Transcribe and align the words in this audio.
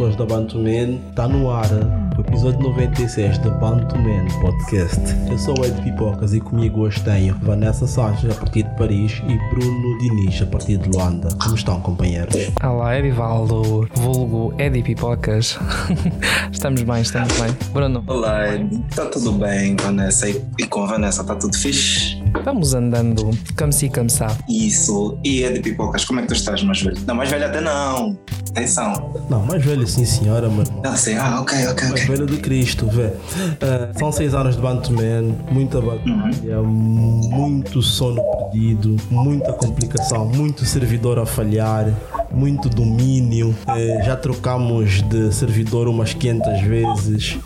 pessoas 0.00 0.16
da 0.16 0.24
Bantuman, 0.24 0.98
está 1.10 1.28
no 1.28 1.50
ar 1.50 1.68
o 2.16 2.20
episódio 2.22 2.58
96 2.60 3.36
da 3.38 3.50
Bantuman 3.50 4.26
Podcast. 4.40 4.98
Eu 5.30 5.38
sou 5.38 5.54
o 5.58 5.64
Ed 5.66 5.78
Pipocas 5.82 6.32
e 6.32 6.40
comigo 6.40 6.80
hoje 6.80 7.02
tenho 7.02 7.36
Vanessa 7.42 7.86
Sanches 7.86 8.30
a 8.30 8.34
partir 8.40 8.62
de 8.62 8.74
Paris 8.76 9.22
e 9.28 9.54
Bruno 9.54 9.98
Diniz 9.98 10.40
a 10.40 10.46
partir 10.46 10.78
de 10.78 10.88
Luanda. 10.88 11.28
Como 11.42 11.54
estão, 11.54 11.82
companheiros? 11.82 12.34
Olá, 12.64 12.98
Edivaldo, 12.98 13.86
vulgo 13.96 14.54
Edi 14.58 14.82
Pipocas. 14.82 15.58
estamos 16.50 16.82
bem, 16.82 17.02
estamos 17.02 17.38
bem. 17.38 17.54
Bruno? 17.70 18.02
Olá, 18.06 18.54
Ed. 18.54 18.82
Está 18.88 19.04
tudo 19.04 19.32
bem, 19.32 19.76
Vanessa? 19.76 20.30
E 20.30 20.66
com 20.66 20.84
a 20.84 20.86
Vanessa 20.86 21.20
está 21.20 21.34
tudo 21.34 21.54
fixe? 21.54 22.18
Vamos 22.42 22.72
andando, 22.72 23.30
como 23.58 23.70
se 23.70 23.90
como 23.90 24.08
sabe. 24.08 24.42
Isso. 24.48 25.18
E 25.22 25.42
Ed 25.42 25.60
Pipocas, 25.60 26.06
como 26.06 26.20
é 26.20 26.22
que 26.22 26.28
tu 26.28 26.34
estás, 26.34 26.62
mais 26.62 26.80
velho? 26.80 26.96
Não, 27.06 27.14
mais 27.14 27.28
velho 27.28 27.44
até 27.44 27.60
não. 27.60 28.18
Atenção. 28.50 29.12
Não, 29.28 29.44
mais 29.46 29.64
velho 29.64 29.86
sim, 29.86 30.04
senhora, 30.04 30.48
mano. 30.48 30.66
Não 30.82 30.96
sei. 30.96 31.16
Ah, 31.16 31.40
ok, 31.40 31.56
ok, 31.68 31.88
Mais 31.88 32.02
ok. 32.02 32.16
velho 32.16 32.26
do 32.26 32.38
Cristo, 32.38 32.86
vê. 32.88 33.06
Uh, 33.06 33.98
são 33.98 34.10
seis 34.12 34.34
anos 34.34 34.56
de 34.56 34.62
Bantuman, 34.62 35.34
muita 35.50 35.80
batalha, 35.80 36.62
muito 36.62 37.80
sono 37.80 38.20
perdido, 38.50 38.96
muita 39.10 39.52
complicação, 39.52 40.26
muito 40.26 40.64
servidor 40.64 41.18
a 41.18 41.26
falhar, 41.26 41.86
muito 42.32 42.68
domínio. 42.68 43.54
Eh, 43.68 44.02
já 44.04 44.16
trocamos 44.16 45.02
de 45.02 45.32
servidor 45.32 45.88
umas 45.88 46.12
500 46.14 46.60
vezes. 46.62 47.38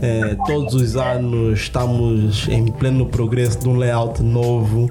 Eh, 0.00 0.36
todos 0.46 0.74
os 0.74 0.96
anos 0.96 1.60
estamos 1.60 2.48
em 2.48 2.66
pleno 2.66 3.06
progresso 3.06 3.58
de 3.58 3.68
um 3.68 3.76
layout 3.76 4.22
novo. 4.22 4.90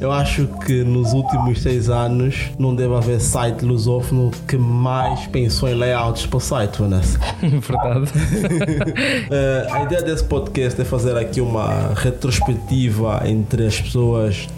Eu 0.00 0.10
acho 0.12 0.46
que 0.66 0.82
nos 0.84 1.12
últimos 1.12 1.62
seis 1.62 1.88
anos 1.88 2.50
não 2.58 2.74
deve 2.74 2.94
haver 2.94 3.20
site 3.20 3.64
lusófono 3.64 4.30
que 4.46 4.56
mais 4.56 5.11
pensou 5.28 5.68
em 5.68 5.74
layouts 5.74 6.26
para 6.26 6.36
o 6.36 6.40
site, 6.40 6.78
Vanessa. 6.80 7.18
Verdade. 7.40 8.12
Eh, 9.30 9.66
a 9.70 9.82
ideia 9.82 10.02
desse 10.02 10.24
podcast 10.24 10.80
é 10.80 10.84
fazer 10.84 11.16
aqui 11.16 11.40
uma 11.40 11.92
retrospectiva 11.94 13.22
entre 13.24 13.66
as 13.66 13.80
pessoas 13.80 14.48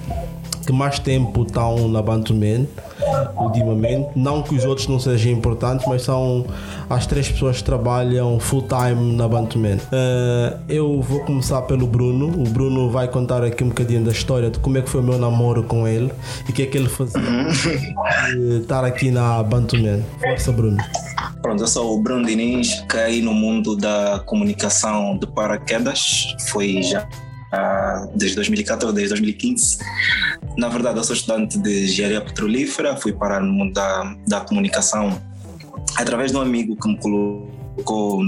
que 0.64 0.72
mais 0.72 0.98
tempo 0.98 1.42
estão 1.42 1.88
na 1.88 2.02
Bantuman 2.02 2.66
ultimamente. 3.36 4.08
Não 4.16 4.42
que 4.42 4.54
os 4.54 4.64
outros 4.64 4.86
não 4.86 4.98
sejam 4.98 5.32
importantes, 5.32 5.86
mas 5.86 6.02
são 6.02 6.46
as 6.88 7.06
três 7.06 7.30
pessoas 7.30 7.58
que 7.58 7.64
trabalham 7.64 8.38
full 8.38 8.62
time 8.62 9.16
na 9.16 9.28
Bantuman. 9.28 9.78
Eh, 9.92 10.56
eu 10.68 11.00
vou 11.00 11.20
começar 11.20 11.62
pelo 11.62 11.86
Bruno. 11.86 12.26
O 12.28 12.48
Bruno 12.48 12.90
vai 12.90 13.08
contar 13.08 13.42
aqui 13.44 13.64
um 13.64 13.68
bocadinho 13.68 14.04
da 14.04 14.12
história 14.12 14.50
de 14.50 14.58
como 14.58 14.78
é 14.78 14.82
que 14.82 14.88
foi 14.88 15.00
o 15.00 15.04
meu 15.04 15.18
namoro 15.18 15.62
com 15.62 15.86
ele 15.86 16.10
e 16.48 16.50
o 16.50 16.54
que 16.54 16.62
é 16.62 16.66
que 16.66 16.78
ele 16.78 16.88
fazia 16.88 17.20
de 18.34 18.60
estar 18.60 18.84
aqui 18.84 19.10
na 19.10 19.42
Bantuman. 19.42 20.02
Força, 20.20 20.52
Bruno. 20.52 20.78
Pronto, 21.42 21.62
eu 21.62 21.66
sou 21.66 21.98
o 21.98 22.02
Bruno 22.02 22.24
Diniz, 22.24 22.82
caí 22.88 23.20
no 23.20 23.34
mundo 23.34 23.76
da 23.76 24.22
comunicação 24.24 25.18
de 25.18 25.26
paraquedas. 25.26 26.34
Foi 26.48 26.82
já 26.82 27.06
desde 28.14 28.36
2014, 28.36 28.94
desde 28.94 29.10
2015. 29.10 29.78
Na 30.56 30.68
verdade, 30.68 30.98
eu 30.98 31.04
sou 31.04 31.16
estudante 31.16 31.58
de 31.58 31.84
engenharia 31.84 32.20
petrolífera, 32.20 32.96
fui 32.96 33.12
parar 33.12 33.40
no 33.40 33.52
mundo 33.52 33.72
da, 33.72 34.16
da 34.26 34.40
comunicação 34.40 35.20
através 35.96 36.32
de 36.32 36.36
um 36.36 36.40
amigo 36.40 36.76
que 36.76 36.88
me 36.88 36.98
colocou, 36.98 38.26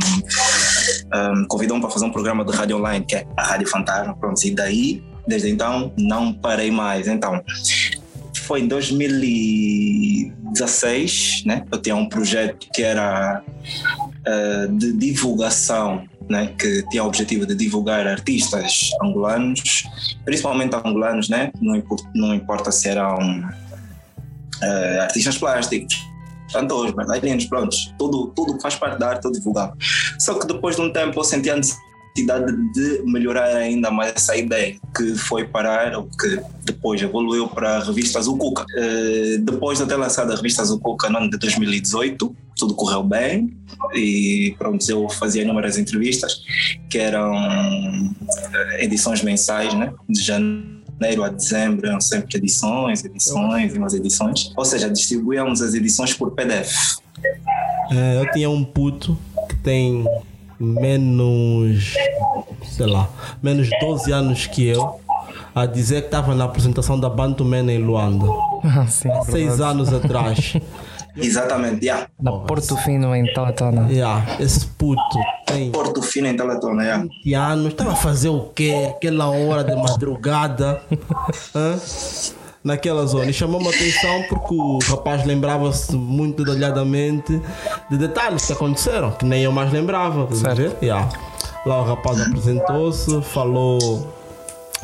ah, 1.10 1.34
me 1.34 1.44
convidou-me 1.46 1.80
para 1.80 1.90
fazer 1.90 2.04
um 2.04 2.12
programa 2.12 2.44
de 2.44 2.52
rádio 2.52 2.76
online, 2.76 3.04
que 3.04 3.16
é 3.16 3.26
a 3.36 3.42
Rádio 3.44 3.68
Fantasma. 3.68 4.16
Pronto, 4.16 4.40
e 4.44 4.50
daí, 4.50 5.02
desde 5.26 5.50
então, 5.50 5.92
não 5.96 6.32
parei 6.32 6.70
mais. 6.70 7.08
Então, 7.08 7.42
foi 8.34 8.60
em 8.60 8.68
2016, 8.68 11.42
né? 11.44 11.64
Eu 11.70 11.82
tinha 11.82 11.96
um 11.96 12.08
projeto 12.08 12.68
que 12.72 12.82
era 12.82 13.42
eh, 14.26 14.66
de 14.70 14.92
divulgação, 14.92 16.04
né? 16.28 16.52
Que 16.58 16.82
tinha 16.90 17.04
o 17.04 17.06
objetivo 17.06 17.46
de 17.46 17.54
divulgar 17.54 18.06
artistas 18.06 18.90
angolanos, 19.02 19.84
principalmente 20.24 20.74
angolanos, 20.74 21.28
né? 21.28 21.52
Não 21.60 21.76
importa, 21.76 22.10
não 22.14 22.34
importa 22.34 22.72
se 22.72 22.88
eram 22.88 23.48
eh, 24.62 24.98
artistas 25.00 25.38
plásticos, 25.38 25.96
cantores, 26.52 26.92
bailarinos, 26.92 27.44
prontos, 27.44 27.94
tudo, 27.98 28.32
tudo 28.34 28.60
faz 28.60 28.74
parte 28.74 28.98
da 28.98 29.10
arte 29.10 29.24
eu 29.24 29.32
divulgava. 29.32 29.76
Só 30.18 30.34
que 30.34 30.46
depois 30.46 30.74
de 30.74 30.82
um 30.82 30.92
tempo 30.92 31.20
eu 31.20 31.24
senti 31.24 31.48
a 31.48 31.56
necessidade 31.56 31.85
de 32.24 33.02
melhorar 33.04 33.46
ainda 33.56 33.90
mais 33.90 34.12
essa 34.16 34.36
ideia, 34.36 34.76
que 34.96 35.14
foi 35.16 35.46
parar, 35.46 35.94
ou 35.96 36.04
que 36.04 36.40
depois 36.64 37.00
evoluiu 37.02 37.48
para 37.48 37.76
a 37.76 37.84
revista 37.84 38.18
Azucuca. 38.18 38.64
Eh, 38.76 39.38
depois 39.40 39.78
de 39.78 39.86
ter 39.86 39.96
lançado 39.96 40.32
a 40.32 40.36
revista 40.36 40.62
Azucuca 40.62 41.08
no 41.10 41.18
ano 41.18 41.30
de 41.30 41.38
2018, 41.38 42.34
tudo 42.56 42.74
correu 42.74 43.02
bem 43.02 43.54
e 43.94 44.54
pronto, 44.58 44.88
eu 44.90 45.08
fazia 45.08 45.42
inúmeras 45.42 45.78
entrevistas, 45.78 46.42
que 46.88 46.98
eram 46.98 47.34
eh, 47.34 48.84
edições 48.84 49.22
mensais, 49.22 49.74
né? 49.74 49.92
De 50.08 50.20
janeiro 50.22 51.22
a 51.22 51.28
dezembro 51.28 51.86
eram 51.86 52.00
sempre 52.00 52.38
edições, 52.38 53.04
edições 53.04 53.74
e 53.74 53.78
mais 53.78 53.94
edições. 53.94 54.52
Ou 54.56 54.64
seja, 54.64 54.88
distribuíamos 54.88 55.60
as 55.60 55.74
edições 55.74 56.14
por 56.14 56.32
PDF. 56.32 56.98
É, 57.90 58.20
eu 58.20 58.30
tinha 58.32 58.50
um 58.50 58.64
puto 58.64 59.16
que 59.48 59.56
tem 59.56 60.04
menos, 60.58 61.94
sei 62.64 62.86
lá, 62.86 63.08
menos 63.42 63.68
12 63.80 64.12
anos 64.12 64.46
que 64.46 64.66
eu, 64.68 65.00
a 65.54 65.66
dizer 65.66 66.02
que 66.02 66.06
estava 66.08 66.34
na 66.34 66.44
apresentação 66.44 66.98
da 66.98 67.08
Bantuman 67.08 67.70
em 67.70 67.78
Luanda, 67.78 68.26
Ah, 68.64 68.86
Sim, 68.86 69.10
há 69.10 69.22
seis 69.22 69.48
verdade. 69.48 69.62
anos 69.62 69.92
atrás. 69.92 70.54
Exatamente, 71.18 71.86
yeah. 71.86 72.08
Na 72.20 72.30
Porto 72.32 72.76
Fino 72.76 73.16
em 73.16 73.32
Talatona. 73.32 73.90
Yeah, 73.90 74.36
esse 74.38 74.66
puto 74.66 75.00
tem 75.46 75.70
Porto 75.72 76.02
Fino 76.02 76.26
em 76.26 76.36
Teletona, 76.36 76.82
yeah. 76.82 77.02
20 77.24 77.34
anos, 77.34 77.66
estava 77.72 77.92
a 77.92 77.96
fazer 77.96 78.28
o 78.28 78.50
quê? 78.54 78.90
Aquela 78.94 79.30
hora 79.30 79.64
de 79.64 79.74
madrugada, 79.74 80.82
hã? 81.56 81.78
Naquela 82.66 83.06
zona. 83.06 83.30
E 83.30 83.32
chamou-me 83.32 83.66
a 83.66 83.70
atenção 83.70 84.24
porque 84.28 84.54
o 84.54 84.78
rapaz 84.88 85.24
lembrava-se 85.24 85.94
muito 85.96 86.44
detalhadamente 86.44 87.40
de 87.90 87.96
detalhes 87.96 88.44
que 88.44 88.52
aconteceram, 88.52 89.12
que 89.12 89.24
nem 89.24 89.42
eu 89.44 89.52
mais 89.52 89.72
lembrava. 89.72 90.26
ver? 90.26 90.76
Yeah. 90.82 91.08
Lá 91.64 91.80
o 91.80 91.84
rapaz 91.84 92.20
apresentou-se, 92.20 93.22
falou 93.22 94.14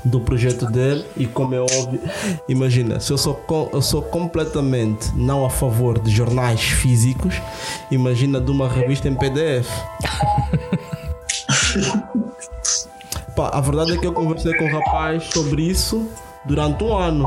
do 0.04 0.20
projeto 0.20 0.66
dele 0.66 1.04
e 1.16 1.26
como 1.26 1.54
é 1.54 1.60
óbvio, 1.60 2.00
imagina, 2.48 2.98
se 2.98 3.12
eu 3.12 3.18
sou, 3.18 3.34
co- 3.34 3.70
eu 3.72 3.80
sou 3.80 4.02
completamente 4.02 5.12
não 5.14 5.44
a 5.44 5.50
favor 5.50 6.00
de 6.00 6.10
jornais 6.10 6.60
físicos, 6.60 7.36
imagina 7.88 8.40
de 8.40 8.50
uma 8.50 8.68
revista 8.68 9.08
em 9.08 9.14
PDF. 9.14 9.68
Pá, 13.36 13.50
a 13.52 13.60
verdade 13.60 13.92
é 13.92 13.96
que 13.96 14.06
eu 14.06 14.12
conversei 14.12 14.54
com 14.56 14.64
o 14.66 14.72
rapaz 14.72 15.24
sobre 15.32 15.62
isso 15.62 16.08
durante 16.44 16.84
um 16.84 16.96
ano. 16.96 17.26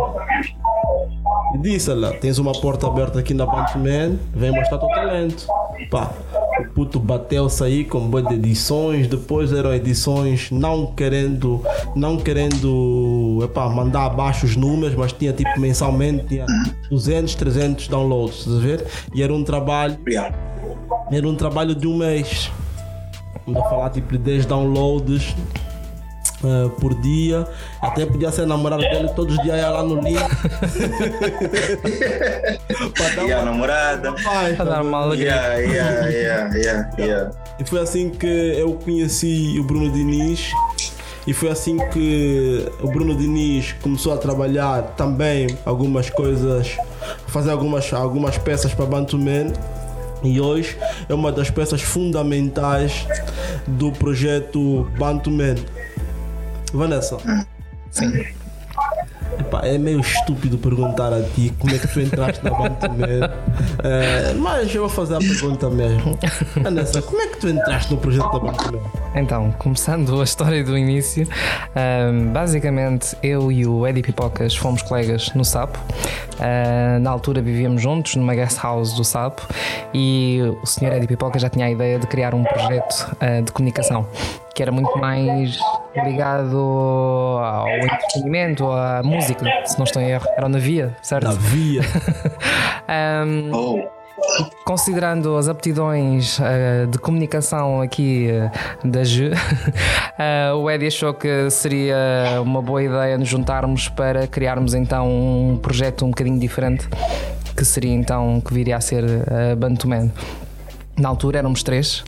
E 1.54 1.58
disse, 1.58 1.90
olha, 1.90 2.12
tens 2.20 2.38
uma 2.38 2.52
porta 2.52 2.88
aberta 2.88 3.20
aqui 3.20 3.34
na 3.34 3.46
Bantuman, 3.46 4.18
vem 4.34 4.52
mostrar 4.52 4.78
teu 4.78 4.90
talento. 4.90 5.48
Pá, 5.90 6.12
o 6.60 6.74
puto 6.74 7.00
bateu-se 7.00 7.64
aí 7.64 7.84
com 7.84 8.00
boa 8.08 8.24
de 8.24 8.34
edições, 8.34 9.08
depois 9.08 9.54
eram 9.54 9.74
edições 9.74 10.52
não 10.52 10.88
querendo, 10.88 11.62
não 11.96 12.18
querendo, 12.18 13.40
epá, 13.44 13.70
mandar 13.70 14.06
abaixo 14.06 14.46
os 14.46 14.56
números, 14.56 14.96
mas 14.96 15.14
tinha 15.14 15.32
tipo 15.32 15.60
mensalmente, 15.60 16.26
tinha 16.28 16.46
200, 16.90 17.36
300 17.36 17.88
downloads, 17.88 18.40
estás 18.40 18.58
a 18.58 18.60
ver? 18.60 18.86
E 19.14 19.24
era 19.24 19.34
um 19.34 19.44
trabalho 19.44 19.98
era 21.12 21.28
um 21.28 21.36
trabalho 21.36 21.76
de 21.76 21.88
um 21.88 21.98
mês. 21.98 22.52
Vamos 23.46 23.62
falar 23.70 23.92
tipo 23.92 24.12
de 24.12 24.18
10 24.18 24.46
downloads 24.48 25.36
eh, 26.44 26.70
por 26.80 26.94
dia. 27.02 27.48
Até 27.82 28.06
podia 28.06 28.32
ser 28.32 28.46
namorado 28.46 28.82
dele 28.82 29.10
todos 29.16 29.36
os 29.38 29.44
dias 29.44 29.58
ia 29.58 29.70
lá 29.70 29.84
no 29.84 30.00
link. 30.02 30.20
Pra 32.94 33.10
dar 33.16 33.28
E 33.28 33.34
a 33.34 33.38
uma 33.38 33.46
namorada. 33.46 34.14
paz, 34.14 34.56
Para 34.56 34.66
dar 34.66 34.82
uma 34.84 35.02
alegria. 35.04 35.32
Yeah, 35.32 35.56
yeah, 35.58 36.08
yeah, 36.08 36.56
yeah, 36.56 36.90
yeah. 36.98 37.32
E 37.60 37.64
foi 37.66 37.80
assim 37.80 38.10
que 38.10 38.28
eu 38.28 38.74
conheci 38.74 39.58
o 39.60 39.64
Bruno 39.64 39.92
Diniz. 39.92 40.52
E 41.28 41.34
foi 41.34 41.50
assim 41.50 41.78
que 41.90 42.68
o 42.82 42.88
Bruno 42.88 43.16
Diniz 43.16 43.74
começou 43.82 44.14
a 44.14 44.18
trabalhar 44.18 44.94
também 44.96 45.48
algumas 45.66 46.08
coisas, 46.12 46.78
fazer 47.28 47.50
algumas, 47.50 47.92
algumas 47.94 48.38
peças 48.38 48.74
para 48.76 48.86
Bantuman. 48.86 49.52
E 50.24 50.40
hoje 50.40 50.78
é 51.10 51.14
uma 51.14 51.32
das 51.32 51.50
peças 51.50 51.82
fundamentais 51.82 53.08
do 53.68 53.92
projeto 53.92 54.88
Bantuman. 54.98 55.56
Vanessa. 56.74 57.18
Sim. 57.92 58.26
Epá, 59.40 59.62
é 59.66 59.78
meio 59.78 60.00
estúpido 60.00 60.58
perguntar 60.58 61.12
a 61.12 61.22
ti 61.22 61.54
como 61.60 61.74
é 61.74 61.78
que 61.78 61.88
tu 61.88 62.00
entraste 62.00 62.44
na 62.44 62.52
Bantuman. 62.52 63.30
É, 63.84 64.34
mas 64.34 64.74
eu 64.74 64.82
vou 64.82 64.90
fazer 64.90 65.16
a 65.16 65.20
pergunta 65.20 65.70
mesmo. 65.70 66.18
Vanessa, 66.62 67.02
como 67.02 67.22
é 67.22 67.28
que 67.28 67.38
tu 67.38 67.48
entraste 67.48 67.94
no 67.94 68.00
projeto 68.00 68.32
da 68.32 68.40
Bantuman? 68.40 68.82
Então, 69.14 69.52
começando 69.60 70.20
a 70.20 70.24
história 70.24 70.64
do 70.64 70.78
início, 70.78 71.28
um, 71.76 72.32
basicamente 72.32 73.16
eu 73.22 73.52
e 73.52 73.66
o 73.66 73.86
Eddie 73.86 74.02
Pipocas 74.02 74.56
fomos 74.56 74.82
colegas 74.82 75.32
no 75.36 75.44
Sapo. 75.44 75.80
Uh, 76.36 77.00
na 77.00 77.12
altura 77.12 77.42
vivíamos 77.42 77.82
juntos 77.82 78.16
numa 78.16 78.34
guest 78.36 78.58
house 78.62 78.94
do 78.94 79.04
Sapo 79.04 79.48
e 79.94 80.40
o 80.62 80.66
senhor 80.66 80.94
Eddie 80.94 81.08
Pipoca 81.08 81.40
já 81.40 81.50
tinha 81.50 81.66
a 81.66 81.72
ideia 81.72 81.98
de 82.00 82.08
criar 82.08 82.34
um 82.34 82.44
projeto 82.44 83.16
uh, 83.22 83.42
de 83.42 83.52
comunicação 83.52 84.08
que 84.54 84.62
era 84.62 84.72
muito 84.72 84.98
mais 84.98 85.60
ligado 86.04 86.58
ao 86.58 87.68
entretenimento, 87.70 88.70
à 88.72 89.02
música, 89.04 89.46
se 89.66 89.78
não 89.78 89.86
estou 89.86 90.02
em 90.02 90.10
erro. 90.10 90.26
Era 90.36 90.50
na 90.50 90.58
via, 90.58 90.96
certo? 91.02 91.26
Na 91.26 91.34
via. 91.34 91.82
um, 93.26 93.52
Oh, 93.56 93.96
Considerando 94.64 95.38
as 95.38 95.48
aptidões 95.48 96.40
uh, 96.40 96.88
de 96.90 96.98
comunicação 96.98 97.82
aqui 97.82 98.30
uh, 98.84 98.88
da 98.88 99.04
G, 99.04 99.30
uh, 99.30 100.56
o 100.58 100.70
Eddie 100.70 100.88
achou 100.88 101.14
que 101.14 101.50
seria 101.50 102.42
uma 102.42 102.62
boa 102.62 102.84
ideia 102.84 103.18
nos 103.18 103.28
juntarmos 103.28 103.88
para 103.90 104.26
criarmos 104.26 104.74
então 104.74 105.08
um 105.08 105.58
projeto 105.58 106.06
um 106.06 106.10
bocadinho 106.10 106.40
diferente, 106.40 106.88
que 107.56 107.64
seria 107.64 107.94
então 107.94 108.42
que 108.42 108.54
viria 108.54 108.78
a 108.78 108.82
ser 108.82 109.04
a 109.04 109.56
Bantuman. 109.56 110.12
Na 110.98 111.10
altura 111.10 111.40
éramos 111.40 111.62
três. 111.62 112.04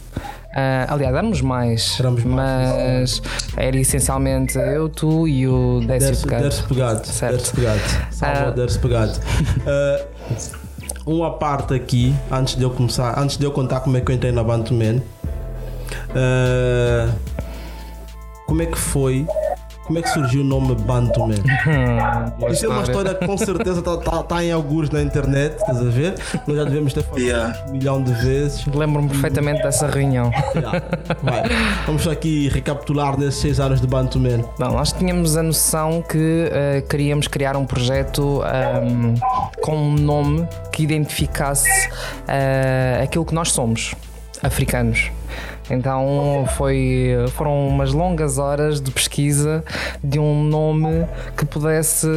Uh, 0.57 0.91
aliás, 0.91 1.13
éramos 1.13 1.41
mais, 1.41 1.99
Éramos 1.99 2.23
mais, 2.23 3.21
mas 3.21 3.21
era 3.55 3.77
essencialmente 3.77 4.57
eu, 4.57 4.89
tu 4.89 5.27
e 5.27 5.47
o 5.47 5.81
Décio 5.85 6.17
Pegado. 6.23 6.41
Derse 6.43 6.63
pegado. 6.63 7.05
Certo. 7.05 7.51
Pegado. 7.55 7.79
Salva 8.09 8.47
Ah. 8.47 8.51
Derse 8.51 8.79
pegado. 8.79 9.19
Ah, 9.67 10.03
uma 11.05 11.37
parte 11.37 11.75
aqui, 11.75 12.15
antes 12.31 12.55
de 12.55 12.63
eu 12.63 12.71
começar, 12.71 13.19
antes 13.19 13.37
de 13.37 13.45
eu 13.45 13.51
contar 13.51 13.81
como 13.81 13.97
é 13.97 14.01
que 14.01 14.11
eu 14.11 14.15
entrei 14.15 14.31
na 14.31 14.43
Bantuman. 14.43 14.99
ah, 16.15 17.07
como 18.47 18.61
é 18.63 18.65
que 18.65 18.77
foi? 18.79 19.27
Como 19.87 19.99
é 19.99 20.01
que 20.01 20.09
surgiu 20.09 20.41
o 20.41 20.43
nome 20.43 20.75
Bantuman? 20.75 21.37
Boa 22.37 22.51
Isso 22.51 22.65
é 22.65 22.67
uma 22.69 22.83
história 22.83 23.15
que 23.15 23.25
com 23.25 23.37
certeza 23.37 23.79
está 23.79 24.43
em 24.43 24.51
alguns 24.51 24.89
na 24.89 25.01
internet, 25.01 25.55
estás 25.55 25.79
a 25.79 25.85
ver? 25.89 26.15
Nós 26.45 26.57
já 26.57 26.63
devemos 26.65 26.93
ter 26.93 27.03
falado 27.03 27.21
Yeah. 27.21 27.63
um 27.67 27.71
milhão 27.71 28.03
de 28.03 28.11
vezes. 28.11 28.65
Lembro-me 28.67 29.07
perfeitamente 29.07 29.63
dessa 29.63 29.87
reunião. 29.87 30.29
Vai. 31.23 31.43
Vamos 31.85 32.05
aqui 32.05 32.49
recapitular 32.49 33.17
nesses 33.17 33.39
seis 33.39 33.59
anos 33.61 33.79
de 33.79 33.87
Bantuman. 33.87 34.43
Não, 34.59 34.73
nós 34.73 34.91
tínhamos 34.91 35.37
a 35.37 35.43
noção 35.43 36.01
que 36.01 36.49
eh, 36.51 36.83
queríamos 36.89 37.29
criar 37.29 37.55
um 37.55 37.65
projeto 37.65 38.41
ahm, 38.43 39.15
com 39.61 39.77
um 39.77 39.93
nome 39.93 40.45
que 40.71 40.83
identificasse 40.83 41.69
eh, 42.27 42.99
aquilo 43.03 43.25
que 43.25 43.33
nós 43.33 43.51
somos, 43.53 43.95
africanos. 44.43 45.11
Então 45.69 46.45
foi, 46.57 47.11
foram 47.33 47.67
umas 47.67 47.91
longas 47.91 48.37
horas 48.37 48.79
de 48.79 48.91
pesquisa 48.91 49.63
de 50.03 50.19
um 50.19 50.43
nome 50.43 51.05
que 51.35 51.45
pudesse 51.45 52.07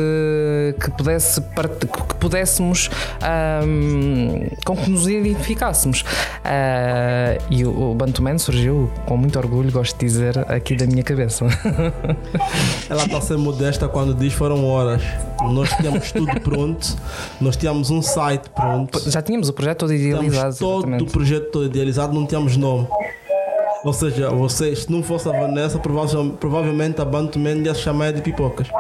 que 0.83 0.91
pudesse 0.93 1.41
que 1.41 2.15
pudéssemos 2.17 2.91
ahm, 3.23 4.49
com 4.65 4.77
que 4.77 4.91
nos 4.91 5.07
identificássemos 5.09 6.05
Ah, 6.45 7.37
e 7.51 7.65
o, 7.65 7.91
o 7.91 7.95
Bantuman 7.95 8.39
surgiu 8.39 8.91
com 9.07 9.17
muito 9.17 9.39
orgulho 9.39 9.71
gosto 9.73 9.99
de 9.99 10.07
dizer 10.07 10.39
aqui 10.51 10.77
da 10.77 10.87
minha 10.87 11.03
cabeça 11.03 11.45
Ela 12.89 13.05
está 13.05 13.19
a 13.19 13.21
ser 13.21 13.37
modesta 13.37 13.89
quando 13.89 14.15
diz 14.15 14.33
foram 14.33 14.65
horas. 14.67 15.03
Nós 15.53 15.71
tínhamos 15.71 16.13
tudo 16.13 16.41
pronto, 16.41 16.97
nós 17.41 17.57
tínhamos 17.57 17.91
um 17.91 18.03
site 18.03 18.49
pronto, 18.51 19.11
Já 19.11 19.23
tínhamos 19.23 19.49
o 19.49 19.53
projeto 19.53 19.79
todo 19.81 19.95
idealizado. 19.95 20.55
tínhamos 20.57 20.59
todo 20.59 21.03
o 21.03 21.07
projeto 21.11 21.51
todo 21.51 21.67
idealizado, 21.67 22.13
não 22.15 22.27
tínhamos 22.27 22.57
nome. 22.57 22.87
Ou 23.83 23.93
seja, 23.95 24.29
vocês, 24.31 24.81
se 24.81 24.93
não 24.93 25.03
fosse 25.03 25.29
a 25.29 25.33
Vanessa, 25.33 25.79
prova- 25.79 26.31
provavelmente 26.39 27.01
a 27.01 27.05
Bantuman 27.05 27.57
ia 27.65 27.73
se 27.75 27.81
chamar 27.81 28.13
de 28.13 28.21
pipocas. 28.21 28.69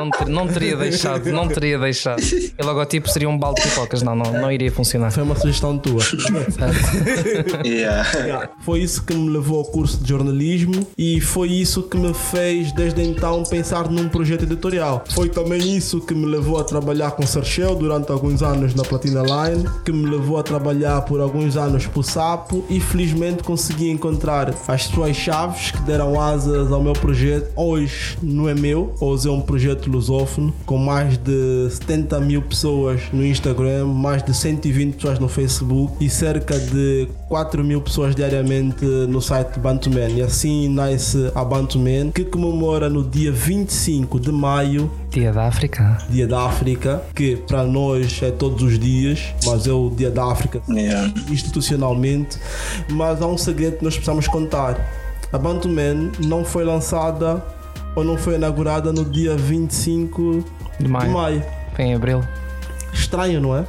Não, 0.00 0.10
ter- 0.10 0.28
não 0.28 0.46
teria 0.48 0.76
deixado, 0.76 1.30
não 1.30 1.46
teria 1.46 1.78
deixado. 1.78 2.20
O 2.60 2.64
logotipo 2.66 3.08
seria 3.08 3.28
um 3.28 3.38
balde 3.38 3.62
de 3.62 3.68
pipocas, 3.68 4.02
não, 4.02 4.14
não, 4.16 4.32
não 4.32 4.50
iria 4.50 4.70
funcionar. 4.72 5.10
Foi 5.10 5.22
uma 5.22 5.36
sugestão 5.36 5.76
tua. 5.78 6.02
yeah. 7.64 8.48
Foi 8.60 8.80
isso 8.80 9.04
que 9.04 9.14
me 9.14 9.28
levou 9.30 9.58
ao 9.58 9.64
curso 9.66 9.98
de 10.02 10.08
jornalismo 10.08 10.86
e 10.96 11.20
foi 11.20 11.48
isso 11.48 11.82
que 11.82 11.96
me 11.96 12.14
fez 12.14 12.72
desde 12.72 13.02
então 13.02 13.42
pensar 13.44 13.88
num 13.90 14.08
projeto 14.08 14.44
editorial. 14.44 15.04
Foi 15.14 15.28
também 15.28 15.76
isso 15.76 16.00
que 16.00 16.14
me 16.14 16.26
levou 16.26 16.58
a 16.58 16.64
trabalhar 16.64 17.10
com 17.12 17.26
Sarchel 17.26 17.74
durante 17.74 18.10
alguns 18.10 18.42
anos 18.42 18.74
na 18.74 18.82
Platina 18.82 19.22
Line, 19.22 19.68
que 19.84 19.92
me 19.92 20.06
levou 20.08 20.38
a 20.38 20.42
trabalhar 20.42 21.02
por 21.02 21.20
alguns 21.20 21.56
anos 21.56 21.86
por 21.86 22.02
Sapo 22.04 22.64
e 22.70 22.80
felizmente 22.80 23.29
consegui 23.36 23.90
encontrar 23.90 24.54
as 24.68 24.84
suas 24.84 25.16
chaves 25.16 25.70
que 25.70 25.80
deram 25.82 26.20
asas 26.20 26.70
ao 26.72 26.82
meu 26.82 26.92
projeto. 26.92 27.50
Hoje 27.56 28.16
não 28.22 28.48
é 28.48 28.54
meu, 28.54 28.94
hoje 29.00 29.28
é 29.28 29.30
um 29.30 29.40
projeto 29.40 29.90
lusófono 29.90 30.52
com 30.66 30.76
mais 30.78 31.16
de 31.16 31.68
70 31.70 32.20
mil 32.20 32.42
pessoas 32.42 33.02
no 33.12 33.24
Instagram, 33.24 33.86
mais 33.86 34.22
de 34.22 34.34
120 34.34 34.94
pessoas 34.94 35.18
no 35.18 35.28
Facebook 35.28 35.92
e 36.00 36.08
cerca 36.08 36.58
de 36.58 37.08
4 37.28 37.62
mil 37.64 37.80
pessoas 37.80 38.14
diariamente 38.14 38.84
no 38.84 39.20
site 39.20 39.58
Bantuman. 39.58 40.08
E 40.08 40.22
assim 40.22 40.68
nasce 40.68 41.30
a 41.34 41.44
Bantuman, 41.44 42.10
que 42.10 42.24
comemora 42.24 42.88
no 42.88 43.02
dia 43.02 43.32
25 43.32 44.18
de 44.18 44.32
maio 44.32 44.90
Dia 45.10 45.32
da 45.32 45.46
África. 45.48 45.98
Dia 46.08 46.26
da 46.26 46.44
África, 46.46 47.02
que 47.14 47.36
para 47.36 47.64
nós 47.64 48.20
é 48.22 48.30
todos 48.30 48.62
os 48.62 48.78
dias, 48.78 49.34
mas 49.44 49.66
é 49.66 49.72
o 49.72 49.90
Dia 49.90 50.10
da 50.10 50.24
África 50.30 50.62
Yeah. 50.68 51.12
institucionalmente. 51.30 52.38
Mas 52.90 53.20
há 53.20 53.26
um 53.26 53.36
segredo 53.36 53.78
que 53.78 53.84
nós 53.84 53.94
precisamos 53.94 54.28
contar: 54.28 54.76
a 55.32 55.38
Bantuman 55.38 56.12
não 56.24 56.44
foi 56.44 56.64
lançada 56.64 57.44
ou 57.96 58.04
não 58.04 58.16
foi 58.16 58.36
inaugurada 58.36 58.92
no 58.92 59.04
dia 59.04 59.36
25 59.36 60.44
De 60.78 60.84
de 60.84 60.88
maio. 60.88 61.10
maio. 61.12 61.42
Foi 61.74 61.84
em 61.86 61.94
abril. 61.94 62.22
Estranho, 62.92 63.40
não 63.40 63.56
é? 63.56 63.64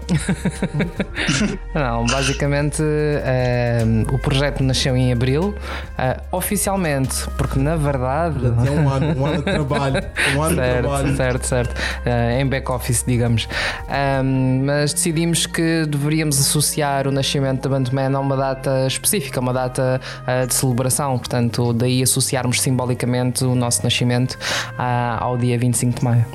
Não, 1.74 2.06
basicamente 2.06 2.82
eh, 2.84 3.84
o 4.12 4.18
projeto 4.18 4.64
nasceu 4.64 4.96
em 4.96 5.12
abril, 5.12 5.56
eh, 5.98 6.20
oficialmente, 6.32 7.28
porque 7.38 7.60
na 7.60 7.76
verdade. 7.76 8.38
É 8.46 8.72
um 8.72 8.90
ano, 8.90 9.20
um 9.20 9.26
ano 9.26 9.38
de 9.38 9.44
trabalho. 9.44 10.04
Um 10.36 10.42
ano 10.42 10.56
de 10.56 10.62
Certo, 10.62 10.82
trabalho. 10.82 11.16
certo, 11.16 11.48
certo. 11.48 11.76
Eh, 12.06 12.42
em 12.42 12.48
back-office, 12.48 13.04
digamos. 13.06 13.48
Ahm, 13.90 14.64
mas 14.66 14.94
decidimos 14.94 15.46
que 15.46 15.86
deveríamos 15.86 16.40
associar 16.40 17.08
o 17.08 17.12
nascimento 17.12 17.68
da 17.68 17.70
Bandman 17.70 18.16
a 18.16 18.20
uma 18.20 18.36
data 18.36 18.86
específica, 18.88 19.40
uma 19.40 19.54
data 19.54 20.00
ah, 20.28 20.46
de 20.46 20.54
celebração. 20.54 21.18
Portanto, 21.18 21.74
daí 21.74 22.04
associarmos 22.04 22.62
simbolicamente 22.62 23.44
o 23.44 23.56
nosso 23.56 23.84
nascimento 23.84 24.38
ao 24.78 25.38
dia 25.38 25.58
25 25.58 26.00
de 26.00 26.06
maio. 26.06 26.26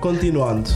Continuando. 0.00 0.70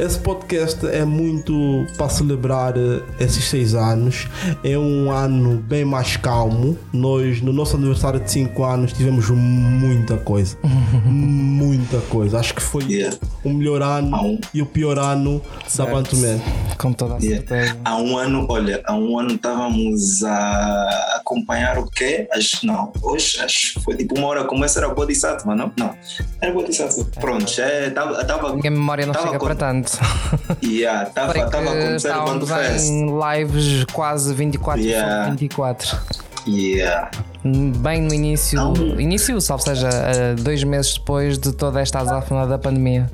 Esse 0.00 0.18
podcast 0.18 0.84
é 0.86 1.04
muito 1.04 1.86
para 1.96 2.08
celebrar 2.08 2.74
eh, 2.76 3.02
esses 3.20 3.44
seis 3.44 3.74
anos. 3.74 4.26
É 4.64 4.76
um 4.76 5.12
ano 5.12 5.58
bem 5.58 5.84
mais 5.84 6.16
calmo. 6.16 6.76
Nós, 6.92 7.40
no 7.40 7.52
nosso 7.52 7.76
aniversário 7.76 8.18
de 8.18 8.30
5 8.30 8.64
anos, 8.64 8.92
tivemos 8.92 9.28
muita 9.30 10.16
coisa. 10.16 10.56
muita 11.04 11.98
coisa. 12.08 12.38
Acho 12.40 12.54
que 12.54 12.62
foi 12.62 12.82
Yeah. 12.82 13.16
o 13.44 13.50
melhor 13.50 13.80
ano 13.80 14.38
e 14.52 14.60
o 14.60 14.66
pior 14.66 14.98
ano 14.98 15.40
da 15.62 15.68
Certo. 15.70 15.90
Bantuman. 15.92 16.40
Com 16.78 16.92
toda 16.92 17.14
a 17.14 17.18
Yeah. 17.18 17.46
certeza. 17.46 17.76
Há 17.84 17.96
um 17.96 18.16
ano, 18.18 18.44
olha, 18.48 18.82
há 18.84 18.94
um 18.94 19.18
ano 19.18 19.34
estávamos 19.34 20.24
a 20.24 21.16
acompanhar 21.20 21.78
o 21.78 21.86
quê? 21.86 22.26
Acho, 22.32 22.66
não, 22.66 22.92
hoje 23.02 23.40
acho 23.40 23.74
que 23.74 23.80
foi 23.84 23.96
tipo 23.96 24.18
uma 24.18 24.26
hora 24.26 24.44
como 24.44 24.64
essa 24.64 24.80
era 24.80 24.88
Bodhisattva, 24.88 25.54
não? 25.54 25.72
Não, 25.78 25.94
era 26.40 26.52
Bodhisattva. 26.52 27.04
Pronto, 27.20 27.48
já 27.48 27.68
estava. 27.86 28.50
A 28.50 28.56
minha 28.56 28.70
memória 28.70 29.06
não 29.06 29.12
Tava 29.12 29.26
chega 29.26 29.38
com- 29.38 29.46
para 29.46 29.54
tanto. 29.54 29.81
Yeah, 30.62 31.08
estava 31.08 31.32
Reparei 31.32 31.92
a 31.92 31.96
estávamos 31.96 32.50
em 32.50 33.06
lives 33.06 33.84
quase 33.92 34.32
24 34.34 34.82
Yeah. 34.82 35.24
sobre 35.24 35.30
24. 35.30 35.98
Yeah. 36.46 37.10
Bem 37.44 38.02
no 38.02 38.12
início, 38.14 38.56
Não. 38.58 38.74
início, 39.00 39.40
salvo 39.40 39.62
seja, 39.64 39.88
eh, 39.88 40.34
dois 40.34 40.62
meses 40.64 40.94
depois 40.94 41.38
de 41.38 41.52
toda 41.52 41.80
esta 41.80 42.00
azáfama 42.00 42.46
da 42.46 42.58
pandemia. 42.58 43.10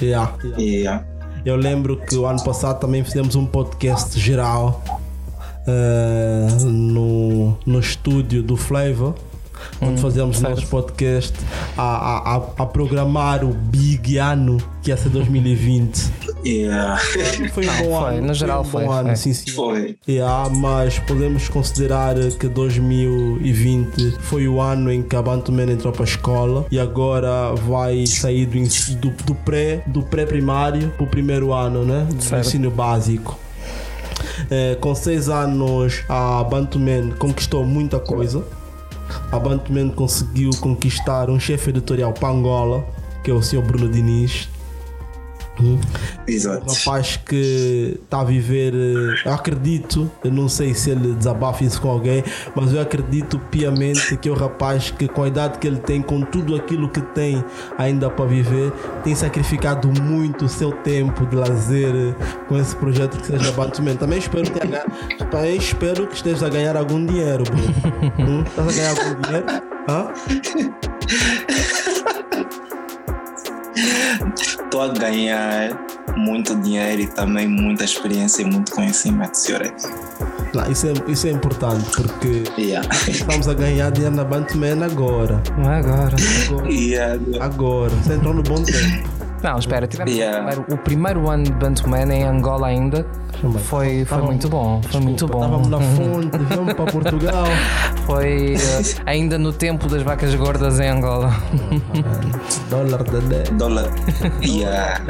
Yeah. 0.00 0.32
Yeah. 0.58 1.04
Eu 1.44 1.56
lembro 1.56 1.96
que 1.96 2.16
o 2.16 2.26
ano 2.26 2.42
passado 2.42 2.80
também 2.80 3.02
fizemos 3.04 3.34
um 3.34 3.46
podcast 3.46 4.18
geral 4.18 4.82
eh, 5.66 6.46
no, 6.64 7.56
no 7.66 7.80
estúdio 7.80 8.42
do 8.42 8.56
Flavor, 8.56 9.14
onde 9.80 10.00
fazíamos 10.00 10.38
o 10.38 10.42
nosso 10.42 10.66
podcast 10.66 11.34
a, 11.76 11.82
a, 11.82 12.36
a, 12.36 12.36
a 12.36 12.66
programar 12.66 13.44
o 13.44 13.52
Big 13.52 14.18
Ano 14.18 14.58
que 14.82 14.90
ia 14.90 14.96
ser 14.96 15.10
2020. 15.10 16.10
Yeah. 16.44 16.96
Foi 17.52 17.68
um 17.68 17.76
bom 17.84 18.00
foi, 18.00 18.16
ano. 18.16 18.26
no 18.28 18.34
geral 18.34 18.60
um 18.60 18.64
bom 18.64 18.70
foi, 18.70 18.84
ano, 18.86 19.06
foi. 19.08 19.16
sim, 19.16 19.34
sim. 19.34 19.50
Foi. 19.50 19.96
Yeah, 20.08 20.48
mas 20.50 20.98
podemos 21.00 21.48
considerar 21.48 22.14
que 22.38 22.48
2020 22.48 24.12
foi 24.20 24.48
o 24.48 24.60
ano 24.60 24.90
em 24.90 25.02
que 25.02 25.14
a 25.14 25.22
Bantuman 25.22 25.70
entrou 25.70 25.92
para 25.92 26.02
a 26.02 26.08
escola 26.08 26.66
e 26.70 26.78
agora 26.78 27.54
vai 27.54 28.06
sair 28.06 28.46
do, 28.46 28.60
do, 28.96 29.24
do 29.24 29.34
pré 29.34 29.82
do 29.86 30.02
pré-primário 30.02 30.90
para 30.90 31.04
o 31.04 31.06
primeiro 31.06 31.52
ano, 31.52 31.84
né? 31.84 32.06
Do 32.10 32.22
Certo. 32.22 32.46
ensino 32.46 32.70
básico. 32.70 33.38
Eh, 34.50 34.76
com 34.80 34.94
seis 34.94 35.28
anos 35.28 36.02
a 36.08 36.42
Bantuman 36.44 37.10
conquistou 37.18 37.64
muita 37.64 37.98
coisa. 37.98 38.44
A 39.32 39.38
Bantaman 39.38 39.90
conseguiu 39.90 40.50
conquistar 40.60 41.30
um 41.30 41.38
chefe 41.38 41.70
editorial 41.70 42.12
para 42.12 42.30
Angola, 42.30 42.84
que 43.22 43.30
é 43.30 43.34
o 43.34 43.42
Sr. 43.42 43.62
Bruno 43.62 43.88
Diniz. 43.88 44.48
Exato. 46.26 46.64
Um 46.70 46.74
rapaz 46.74 47.16
que 47.16 47.98
está 48.02 48.20
a 48.20 48.24
viver, 48.24 48.72
eh, 48.74 49.28
eu 49.28 49.32
acredito, 49.32 50.10
eu 50.24 50.30
não 50.30 50.48
sei 50.48 50.74
se 50.74 50.90
ele 50.90 51.14
desabafa 51.14 51.64
isso 51.64 51.80
com 51.80 51.90
alguém, 51.90 52.24
mas 52.54 52.72
eu 52.72 52.80
acredito 52.80 53.38
piamente 53.50 54.16
que 54.16 54.28
é 54.28 54.32
o 54.32 54.34
rapaz 54.34 54.90
que, 54.90 55.08
com 55.08 55.22
a 55.22 55.28
idade 55.28 55.58
que 55.58 55.66
ele 55.66 55.78
tem, 55.78 56.00
com 56.00 56.22
tudo 56.22 56.54
aquilo 56.54 56.88
que 56.88 57.00
tem 57.00 57.44
ainda 57.76 58.08
para 58.08 58.24
viver, 58.24 58.72
tem 59.02 59.14
sacrificado 59.14 59.88
muito 60.00 60.44
o 60.44 60.48
seu 60.48 60.72
tempo 60.72 61.26
de 61.26 61.36
lazer 61.36 61.94
eh, 61.94 62.14
com 62.48 62.56
esse 62.56 62.74
projeto 62.76 63.18
que 63.18 63.26
seja 63.26 63.52
Bantuman. 63.52 63.96
Também 63.96 64.18
espero, 64.18 64.50
que 64.50 64.60
tenha, 64.60 64.84
também 65.30 65.56
espero 65.56 66.06
que 66.06 66.14
esteja 66.14 66.46
a 66.46 66.48
ganhar 66.48 66.76
algum 66.76 67.04
dinheiro, 67.04 67.44
Bruno. 67.44 67.74
Hum? 68.18 68.42
Estás 68.46 68.68
a 68.68 68.72
ganhar 68.72 68.90
algum 68.90 69.20
dinheiro? 69.22 69.46
Hã? 69.88 70.10
Estou 74.70 74.82
a 74.82 74.88
ganhar 74.88 75.84
muito 76.16 76.54
dinheiro 76.54 77.02
e 77.02 77.06
também 77.08 77.48
muita 77.48 77.82
experiência 77.82 78.42
e 78.42 78.44
muito 78.44 78.70
conhecimento, 78.70 79.34
senhor. 79.34 79.62
Não, 80.54 80.70
isso, 80.70 80.86
é, 80.86 80.92
isso 81.08 81.26
é 81.26 81.30
importante 81.30 81.90
porque 81.90 82.44
Yeah. 82.56 82.88
estamos 83.08 83.48
a 83.48 83.54
ganhar 83.54 83.90
dinheiro 83.90 84.14
na 84.14 84.22
Bantuman 84.22 84.84
agora. 84.84 85.42
Não 85.58 85.72
é 85.72 85.80
agora. 85.80 86.14
Agora. 86.46 86.70
Yeah. 86.70 87.20
Agora. 87.40 87.90
Você 87.96 88.12
entrou 88.12 88.32
no 88.32 88.44
bom 88.44 88.62
tempo. 88.62 89.19
Não, 89.42 89.58
espera, 89.58 89.86
tivemos 89.86 90.12
Yeah. 90.12 90.38
o, 90.38 90.44
primeiro, 90.50 90.74
o 90.74 90.78
primeiro 90.78 91.30
ano 91.30 91.44
de 91.44 91.52
Bantuman 91.52 92.12
em 92.12 92.24
Angola 92.24 92.66
ainda. 92.68 93.06
Foi, 93.64 94.04
foi 94.04 94.18
muito 94.22 94.48
bom. 94.50 94.82
Foi 94.90 95.00
muito 95.00 95.26
bom. 95.26 95.38
Estávamos 95.42 95.68
na 95.68 95.80
fonte, 95.96 96.38
viemos 96.38 96.74
para 96.74 96.84
Portugal. 96.92 97.44
Foi 98.04 98.54
eh, 98.54 98.82
ainda 99.06 99.38
no 99.38 99.52
tempo 99.52 99.88
das 99.88 100.02
vacas 100.02 100.34
gordas 100.34 100.78
em 100.78 100.88
Angola. 100.88 101.32
Dólar 102.68 103.02
de 103.04 103.20
10. 103.20 103.50
Dólar. 103.50 103.90
Yeah. 104.42 105.00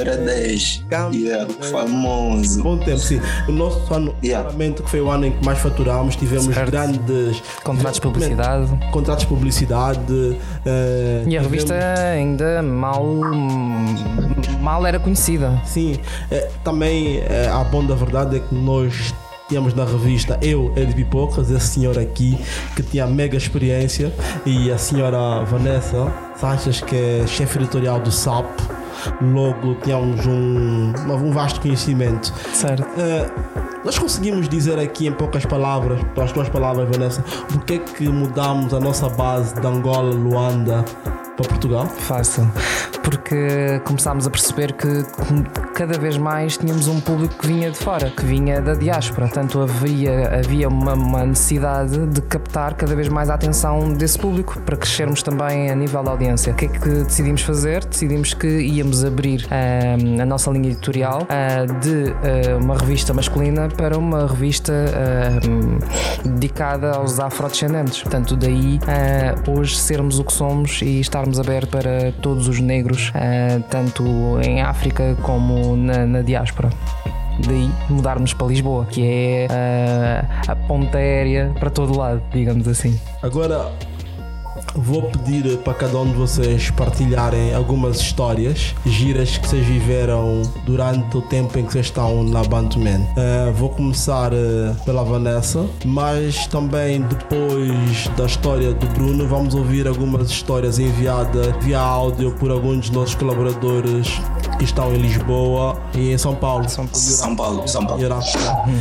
Era 0.00 0.16
10. 0.16 0.84
Câmbio 0.88 1.20
Yeah. 1.26 1.46
Famoso. 1.70 2.62
Bom 2.62 2.78
tempo, 2.78 2.98
sim. 2.98 3.20
O 3.48 3.52
nosso 3.52 3.92
ano, 3.92 4.14
Yeah. 4.22 4.44
claramente, 4.44 4.82
que 4.82 4.90
foi 4.90 5.00
o 5.00 5.10
ano 5.10 5.26
em 5.26 5.32
que 5.32 5.44
mais 5.44 5.58
faturámos, 5.58 6.16
tivemos 6.16 6.54
Certo. 6.54 6.70
grandes 6.70 7.42
Contratos 7.64 7.94
de 7.94 8.00
publicidade. 8.02 8.78
contratos 8.92 9.24
de 9.24 9.28
publicidade. 9.28 10.36
eh, 10.66 11.24
E 11.26 11.36
a 11.36 11.42
revista 11.42 11.74
ainda 12.28 12.62
mal, 12.62 13.04
mal 14.60 14.86
era 14.86 14.98
conhecida. 14.98 15.60
Sim, 15.64 15.98
eh, 16.30 16.50
também 16.62 17.18
eh, 17.18 17.50
a 17.50 17.64
bom 17.64 17.84
da 17.84 17.94
verdade 17.94 18.36
é 18.36 18.40
que 18.40 18.54
nós 18.54 19.14
tínhamos 19.48 19.72
na 19.72 19.84
revista 19.84 20.38
eu, 20.42 20.72
Ed 20.76 20.92
Pipocas, 20.94 21.50
esse 21.50 21.66
senhor 21.68 21.98
aqui 21.98 22.38
que 22.76 22.82
tinha 22.82 23.06
mega 23.06 23.36
experiência 23.36 24.12
e 24.44 24.70
a 24.70 24.76
senhora 24.76 25.42
Vanessa 25.44 26.12
Sanches, 26.36 26.82
que 26.82 26.94
é 26.94 27.26
chefe 27.26 27.58
editorial 27.58 28.00
do 28.00 28.12
SAP. 28.12 28.46
Logo 29.22 29.76
tínhamos 29.76 30.26
um, 30.26 30.92
um 31.08 31.30
vasto 31.30 31.60
conhecimento. 31.60 32.32
Certo. 32.52 32.86
Eh, 32.98 33.30
nós 33.84 33.96
conseguimos 33.96 34.48
dizer 34.48 34.78
aqui 34.78 35.06
em 35.06 35.12
poucas 35.12 35.46
palavras, 35.46 36.02
pelas 36.14 36.32
tuas 36.32 36.48
palavras, 36.48 36.88
Vanessa, 36.90 37.24
porque 37.46 37.74
é 37.74 37.78
que 37.78 38.08
mudamos 38.08 38.74
a 38.74 38.80
nossa 38.80 39.08
base 39.08 39.54
de 39.54 39.66
Angola, 39.66 40.12
Luanda 40.12 40.84
para 41.38 41.48
Portugal? 41.48 41.86
Fácil. 41.86 42.50
Porque 43.02 43.80
começámos 43.84 44.26
a 44.26 44.30
perceber 44.30 44.72
que 44.72 45.04
cada 45.74 45.96
vez 45.98 46.18
mais 46.18 46.58
tínhamos 46.58 46.88
um 46.88 47.00
público 47.00 47.36
que 47.38 47.46
vinha 47.46 47.70
de 47.70 47.78
fora, 47.78 48.10
que 48.10 48.24
vinha 48.24 48.60
da 48.60 48.74
diáspora. 48.74 49.26
Portanto, 49.28 49.60
havia, 49.60 50.40
havia 50.40 50.68
uma, 50.68 50.94
uma 50.94 51.24
necessidade 51.24 52.06
de 52.06 52.20
captar 52.22 52.74
cada 52.74 52.94
vez 52.94 53.08
mais 53.08 53.30
a 53.30 53.34
atenção 53.34 53.92
desse 53.92 54.18
público 54.18 54.60
para 54.60 54.76
crescermos 54.76 55.22
também 55.22 55.70
a 55.70 55.74
nível 55.74 56.02
da 56.02 56.10
audiência. 56.10 56.52
O 56.52 56.56
que 56.56 56.66
é 56.66 56.68
que 56.68 56.88
decidimos 57.04 57.42
fazer? 57.42 57.84
Decidimos 57.84 58.34
que 58.34 58.46
íamos 58.46 59.04
abrir 59.04 59.46
ah, 59.50 60.22
a 60.22 60.26
nossa 60.26 60.50
linha 60.50 60.70
editorial 60.70 61.26
ah, 61.28 61.64
de 61.80 62.12
ah, 62.12 62.58
uma 62.60 62.76
revista 62.76 63.14
masculina 63.14 63.68
para 63.68 63.96
uma 63.96 64.26
revista 64.26 64.72
ah, 64.72 66.28
dedicada 66.28 66.90
aos 66.92 67.20
afrodescendentes. 67.20 68.02
Portanto, 68.02 68.36
daí 68.36 68.80
ah, 68.86 69.50
hoje 69.50 69.76
sermos 69.76 70.18
o 70.18 70.24
que 70.24 70.32
somos 70.32 70.82
e 70.82 71.00
estarmos 71.00 71.27
abertos 71.36 71.70
para 71.70 72.12
todos 72.22 72.46
os 72.46 72.60
negros, 72.60 73.10
ah, 73.12 73.60
tanto 73.68 74.04
em 74.40 74.62
África 74.62 75.16
como 75.22 75.76
na, 75.76 76.06
na 76.06 76.22
diáspora. 76.22 76.70
Daí 77.44 77.68
mudarmos 77.88 78.34
para 78.34 78.46
Lisboa, 78.46 78.86
que 78.86 79.02
é 79.02 79.48
ah, 79.50 80.42
a 80.46 80.54
ponta 80.54 80.98
aérea 80.98 81.52
para 81.58 81.70
todo 81.70 81.98
lado, 81.98 82.22
digamos 82.32 82.68
assim. 82.68 82.96
Agora 83.20 83.72
vou 84.74 85.02
pedir 85.02 85.58
para 85.58 85.74
cada 85.74 85.98
um 85.98 86.06
de 86.06 86.14
vocês 86.14 86.70
partilharem 86.70 87.54
algumas 87.54 87.98
histórias 88.00 88.74
giras 88.86 89.36
que 89.38 89.48
vocês 89.48 89.66
viveram 89.66 90.42
durante 90.64 91.16
o 91.16 91.22
tempo 91.22 91.58
em 91.58 91.64
que 91.64 91.72
vocês 91.72 91.86
estão 91.86 92.22
na 92.24 92.42
Bantuman. 92.44 93.00
Eh, 93.16 93.52
vou 93.56 93.70
começar 93.70 94.32
eh, 94.32 94.74
pela 94.84 95.02
Vanessa, 95.04 95.66
mas 95.84 96.46
também 96.46 97.02
depois 97.02 98.08
da 98.16 98.26
história 98.26 98.72
do 98.72 98.86
Bruno, 98.88 99.26
vamos 99.26 99.54
ouvir 99.54 99.86
algumas 99.86 100.30
histórias 100.30 100.78
enviadas 100.78 101.54
via 101.62 101.80
áudio 101.80 102.32
por 102.32 102.50
alguns 102.50 102.88
dos 102.88 102.90
nossos 102.90 103.14
colaboradores 103.14 104.08
que 104.58 104.64
estão 104.64 104.92
em 104.94 104.98
Lisboa 104.98 105.76
e 105.94 106.12
em 106.12 106.18
São 106.18 106.34
Paulo. 106.34 106.68
São 106.68 106.86
Paulo. 106.86 107.06
São 107.06 107.36
Paulo, 107.36 107.68
São 107.68 107.86
Paulo. 107.86 108.02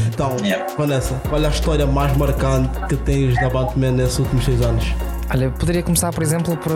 Então, 0.08 0.38
Yeah. 0.44 0.66
Vanessa, 0.78 1.20
qual 1.28 1.42
é 1.42 1.48
a 1.48 1.50
história 1.50 1.86
mais 1.86 2.16
marcante 2.16 2.80
que 2.88 2.96
tens 2.96 3.36
da 3.36 3.50
Bantuman 3.50 3.92
nesses 3.92 4.20
últimos 4.20 4.46
seis 4.46 4.62
anos? 4.62 4.86
Olha, 5.30 5.50
poderia 5.50 5.84
começar, 5.84 6.14
por 6.14 6.24
exemplo, 6.24 6.56
por, 6.56 6.72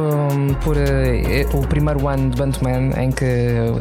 por, 0.61 0.75
eh, 0.75 1.45
o 1.53 1.65
primeiro 1.65 2.05
ano 2.07 2.29
de 2.29 2.37
Bantuman, 2.37 2.91
em 2.97 3.09
que 3.09 3.25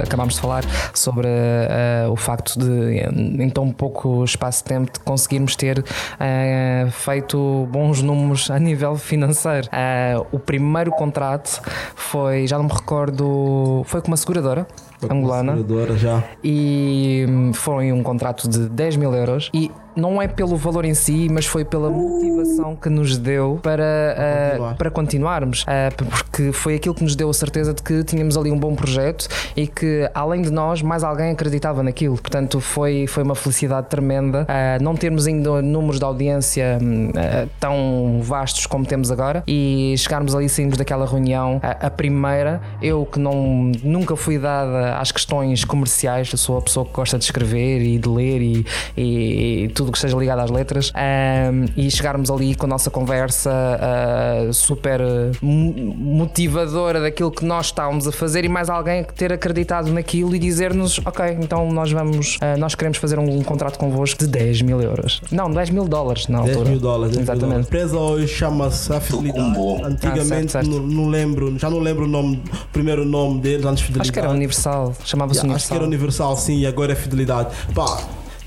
acabámos 0.00 0.34
de 0.34 0.40
falar 0.40 0.64
sobre 0.94 1.26
eh, 1.28 2.06
o 2.08 2.14
facto 2.14 2.56
de, 2.56 3.00
em 3.42 3.50
tão 3.50 3.72
pouco 3.72 4.22
espaço 4.22 4.62
de 4.62 4.68
tempo, 4.68 4.92
de 4.92 5.00
conseguirmos 5.00 5.56
ter 5.56 5.84
eh, 6.20 6.86
feito 6.92 7.66
bons 7.70 8.00
números 8.00 8.48
a 8.48 8.60
nível 8.60 8.94
financeiro. 8.96 9.68
Eh, 9.72 10.14
o 10.30 10.38
primeiro 10.38 10.92
contrato 10.92 11.60
foi, 11.96 12.46
já 12.46 12.56
não 12.56 12.64
me 12.64 12.72
recordo, 12.72 13.82
foi 13.86 14.00
com 14.00 14.06
uma 14.06 14.16
seguradora 14.16 14.68
angolana 15.08 15.56
Seguradora 15.56 15.96
já. 15.96 16.22
e 16.44 17.26
foi 17.54 17.90
um 17.92 18.02
contrato 18.02 18.48
de 18.48 18.68
10 18.68 18.96
mil 18.96 19.14
euros 19.14 19.50
e 19.52 19.70
não 20.00 20.20
é 20.20 20.26
pelo 20.26 20.56
valor 20.56 20.84
em 20.84 20.94
si, 20.94 21.28
mas 21.30 21.46
foi 21.46 21.64
pela 21.64 21.90
motivação 21.90 22.74
que 22.74 22.88
nos 22.88 23.16
deu 23.18 23.60
para, 23.62 24.50
Continuar. 24.50 24.74
para 24.76 24.90
continuarmos, 24.90 25.64
Ah, 25.66 25.90
porque 25.96 26.52
foi 26.52 26.74
aquilo 26.74 26.94
que 26.94 27.02
nos 27.02 27.14
deu 27.14 27.28
a 27.28 27.34
certeza 27.34 27.74
de 27.74 27.82
que 27.82 28.02
tínhamos 28.02 28.36
ali 28.36 28.50
um 28.50 28.58
bom 28.58 28.74
projeto 28.74 29.28
e 29.56 29.66
que 29.66 30.08
além 30.14 30.42
de 30.42 30.50
nós, 30.50 30.82
mais 30.82 31.04
alguém 31.04 31.30
acreditava 31.30 31.82
naquilo. 31.82 32.16
Portanto, 32.16 32.60
foi, 32.60 33.06
foi 33.06 33.22
uma 33.22 33.34
felicidade 33.34 33.88
tremenda 33.88 34.46
ah, 34.48 34.78
não 34.80 34.94
termos 34.96 35.26
ainda 35.26 35.60
números 35.62 35.98
de 35.98 36.04
audiência 36.04 36.78
hum, 36.80 37.10
tão 37.58 38.20
vastos 38.22 38.66
como 38.66 38.86
temos 38.86 39.10
agora 39.10 39.42
e 39.46 39.94
chegarmos 39.98 40.34
ali, 40.34 40.48
saímos 40.48 40.76
daquela 40.76 41.06
reunião, 41.06 41.60
a, 41.62 41.86
a 41.86 41.90
primeira, 41.90 42.60
eu 42.80 43.04
que 43.04 43.18
não, 43.18 43.70
nunca 43.82 44.16
fui 44.16 44.38
dada 44.38 44.96
às 44.98 45.12
questões 45.12 45.64
comerciais, 45.64 46.30
eu 46.32 46.38
sou 46.38 46.58
a 46.58 46.62
pessoa 46.62 46.86
que 46.86 46.92
gosta 46.92 47.18
de 47.18 47.24
escrever 47.24 47.82
e 47.82 47.98
de 47.98 48.08
ler 48.08 48.40
e, 48.40 48.66
e, 48.96 49.64
e 49.64 49.68
tudo 49.68 49.89
que 49.90 49.98
esteja 49.98 50.16
ligado 50.16 50.40
às 50.40 50.50
letras, 50.50 50.92
ahm, 50.94 51.66
e 51.76 51.90
chegarmos 51.90 52.30
ali 52.30 52.54
com 52.54 52.66
a 52.66 52.68
nossa 52.68 52.90
conversa 52.90 53.50
ah, 53.52 54.52
super 54.52 55.00
ah, 55.00 55.30
mo- 55.42 55.94
motivadora 55.96 57.00
daquilo 57.00 57.30
que 57.30 57.44
nós 57.44 57.66
estávamos 57.66 58.06
a 58.06 58.12
fazer 58.12 58.44
e 58.44 58.48
mais 58.48 58.68
alguém 58.68 59.04
que 59.04 59.14
ter 59.14 59.32
acreditado 59.32 59.92
naquilo 59.92 60.34
e 60.34 60.38
dizer-nos, 60.38 60.98
ok, 61.04 61.38
então 61.40 61.70
nós 61.72 61.90
vamos, 61.92 62.38
ah, 62.40 62.56
nós 62.56 62.74
queremos 62.74 62.98
fazer 62.98 63.18
um, 63.18 63.38
um 63.38 63.42
contrato 63.42 63.78
convosco 63.78 64.20
de 64.20 64.26
10 64.26 64.62
mil 64.62 64.80
euros. 64.80 65.20
Não, 65.30 65.50
10 65.50 65.70
mil 65.70 65.86
dólares 65.88 66.26
na 66.28 66.42
10 66.42 66.50
altura. 66.56 66.70
mil 66.70 66.80
dólares. 66.80 67.16
10 67.16 67.16
mil 67.16 67.22
Exatamente. 67.34 67.48
dólares. 67.50 67.66
A 67.66 67.68
empresa 67.68 67.98
hoje 67.98 68.28
chama-se 68.28 68.92
a 68.92 69.00
Fidelidade. 69.00 69.58
Antigamente 69.84 70.06
Ah, 70.06 70.24
certo, 70.24 70.50
certo. 70.50 70.68
Não, 70.70 70.80
não 70.86 71.08
lembro, 71.08 71.58
já 71.58 71.68
não 71.70 71.78
lembro 71.80 72.04
o 72.04 72.08
nome, 72.08 72.42
o 72.52 72.68
primeiro 72.72 73.04
nome 73.04 73.40
deles 73.40 73.64
antes 73.64 73.78
de 73.78 73.84
Fidelidade. 73.84 74.08
Acho 74.08 74.12
que 74.12 74.18
era 74.18 74.30
Universal, 74.30 74.94
chamava-se 75.04 75.40
Yeah, 75.40 75.54
acho 75.56 75.66
que 75.68 75.72
Universal. 75.74 75.76
era 75.76 75.86
Universal, 75.86 76.36
sim, 76.36 76.58
e 76.60 76.66
agora 76.66 76.92
é 76.92 76.94
Fidelidade. 76.94 77.50
Pá, 77.74 77.98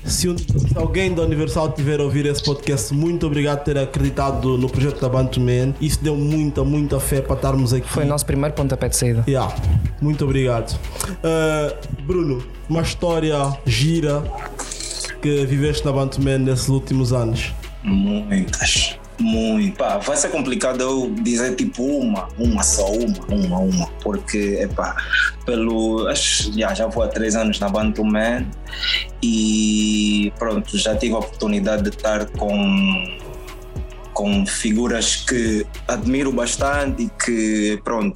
se, 0.04 0.28
um- 0.28 0.36
se 0.38 0.76
alguém 0.76 1.12
da 1.14 1.22
Universal 1.22 1.72
tiver 1.72 2.00
a 2.00 2.02
ouvir 2.04 2.26
esse 2.26 2.42
podcast, 2.42 2.92
muito 2.94 3.26
obrigado 3.26 3.58
por 3.58 3.64
ter 3.64 3.78
acreditado 3.78 4.56
no 4.58 4.68
projeto 4.68 5.00
da 5.00 5.08
Bantuman. 5.08 5.74
Isso 5.80 6.02
deu 6.02 6.16
muita, 6.16 6.62
muita 6.64 7.00
fé 7.00 7.20
para 7.20 7.36
estarmos 7.36 7.72
aqui. 7.72 7.88
Foi 7.88 8.04
o 8.04 8.06
nosso 8.08 8.26
primeiro 8.26 8.54
pontapé 8.54 8.88
de 8.88 8.96
saída. 8.96 9.24
Yeah, 9.26 9.54
muito 10.00 10.24
obrigado. 10.24 10.78
Uh, 11.08 12.02
Bruno, 12.02 12.44
uma 12.68 12.82
história 12.82 13.36
gira 13.66 14.22
que 15.22 15.44
viveste 15.46 15.84
na 15.84 15.92
Bantuman 15.92 16.38
nesses 16.38 16.68
últimos 16.68 17.12
anos. 17.12 17.52
Muitas. 17.82 18.96
Muito. 19.18 19.76
Pá, 19.76 19.98
vai 19.98 20.16
ser 20.16 20.30
complicado 20.30 20.80
eu 20.80 21.14
dizer 21.22 21.54
tipo 21.54 21.84
uma, 21.84 22.28
uma 22.38 22.62
só, 22.62 22.90
uma, 22.90 23.26
uma, 23.28 23.58
uma. 23.58 23.86
Porque, 24.02 24.58
epá, 24.60 24.96
pelo. 25.46 26.08
Acho, 26.08 26.52
já, 26.58 26.74
já 26.74 26.86
vou 26.86 27.02
há 27.02 27.08
três 27.08 27.36
anos 27.36 27.60
na 27.60 27.68
Bantu 27.68 28.04
Man 28.04 28.46
e 29.22 30.32
pronto, 30.38 30.76
já 30.76 30.96
tive 30.96 31.14
a 31.14 31.18
oportunidade 31.18 31.84
de 31.84 31.90
estar 31.90 32.26
com 32.26 32.52
com 34.14 34.46
figuras 34.46 35.16
que 35.16 35.66
admiro 35.88 36.32
bastante 36.32 37.02
e 37.02 37.10
que, 37.22 37.80
pronto, 37.84 38.14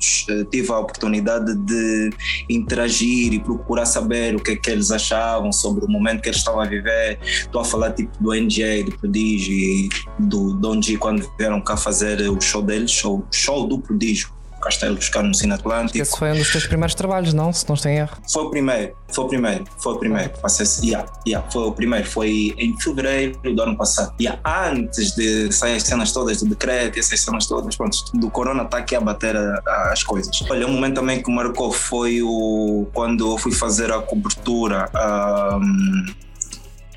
tive 0.50 0.72
a 0.72 0.78
oportunidade 0.78 1.54
de 1.54 2.10
interagir 2.48 3.34
e 3.34 3.40
procurar 3.40 3.84
saber 3.84 4.36
o 4.36 4.40
que 4.40 4.52
é 4.52 4.56
que 4.56 4.70
eles 4.70 4.90
achavam 4.90 5.52
sobre 5.52 5.84
o 5.84 5.88
momento 5.88 6.22
que 6.22 6.28
eles 6.28 6.38
estavam 6.38 6.60
a 6.60 6.66
viver. 6.66 7.18
Estou 7.22 7.60
a 7.60 7.64
falar 7.64 7.92
tipo 7.92 8.12
do 8.22 8.32
NJ, 8.32 8.84
do 8.84 8.96
Prodígio 8.96 9.52
e 9.52 9.88
do 10.18 10.54
Don 10.54 10.80
G 10.80 10.96
quando 10.96 11.28
vieram 11.36 11.60
cá 11.60 11.76
fazer 11.76 12.20
o 12.30 12.40
show 12.40 12.62
deles, 12.62 12.90
show, 12.90 13.26
show 13.30 13.66
do 13.66 13.78
Prodígio 13.78 14.37
Castelo 14.60 14.96
buscar 14.96 15.22
no 15.22 15.34
Cine 15.34 15.52
Atlântico. 15.52 15.98
Esse 15.98 16.16
foi 16.16 16.32
um 16.32 16.36
dos 16.36 16.50
teus 16.50 16.66
primeiros 16.66 16.94
trabalhos, 16.94 17.32
não? 17.32 17.52
Se 17.52 17.66
não 17.68 17.74
estou 17.74 17.90
em 17.90 17.96
erro. 17.96 18.16
Foi 18.30 18.42
o 18.44 18.50
primeiro, 18.50 18.96
foi 19.12 19.24
o 19.24 19.28
primeiro, 19.28 19.64
foi 19.78 19.92
o 19.92 19.98
primeiro. 19.98 20.30
Passei, 20.40 20.66
yeah, 20.88 21.10
yeah, 21.26 21.50
foi 21.50 21.62
o 21.62 21.72
primeiro, 21.72 22.06
foi 22.06 22.54
em 22.58 22.78
fevereiro 22.78 23.38
do 23.54 23.62
ano 23.62 23.76
passado. 23.76 24.14
Yeah, 24.20 24.40
antes 24.44 25.14
de 25.14 25.52
sair 25.52 25.76
as 25.76 25.82
cenas 25.82 26.12
todas 26.12 26.38
do 26.38 26.48
decreto 26.48 26.98
essas 26.98 27.20
cenas 27.20 27.46
todas, 27.46 27.76
pronto, 27.76 27.96
do 28.14 28.30
corona 28.30 28.64
está 28.64 28.78
aqui 28.78 28.94
a 28.94 29.00
bater 29.00 29.36
a, 29.36 29.62
a, 29.66 29.92
as 29.92 30.02
coisas. 30.02 30.30
Olha, 30.48 30.66
um 30.66 30.72
momento 30.72 30.96
também 30.96 31.22
que 31.22 31.30
marcou 31.30 31.72
foi 31.72 32.22
o 32.22 32.86
quando 32.92 33.32
eu 33.32 33.38
fui 33.38 33.52
fazer 33.52 33.92
a 33.92 34.00
cobertura. 34.00 34.90
Um, 34.94 36.06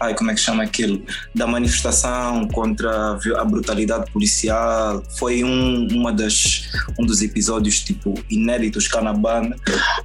ai, 0.01 0.15
como 0.15 0.31
é 0.31 0.33
que 0.33 0.39
chama 0.39 0.63
aquilo? 0.63 1.01
Da 1.33 1.45
manifestação 1.45 2.47
contra 2.47 3.17
a 3.37 3.45
brutalidade 3.45 4.11
policial. 4.11 5.03
Foi 5.17 5.43
um, 5.43 5.87
uma 5.91 6.11
das, 6.11 6.69
um 6.99 7.05
dos 7.05 7.21
episódios 7.21 7.79
tipo 7.81 8.15
inéditos 8.29 8.87
cá 8.87 9.01
na 9.01 9.13
banda, 9.13 9.55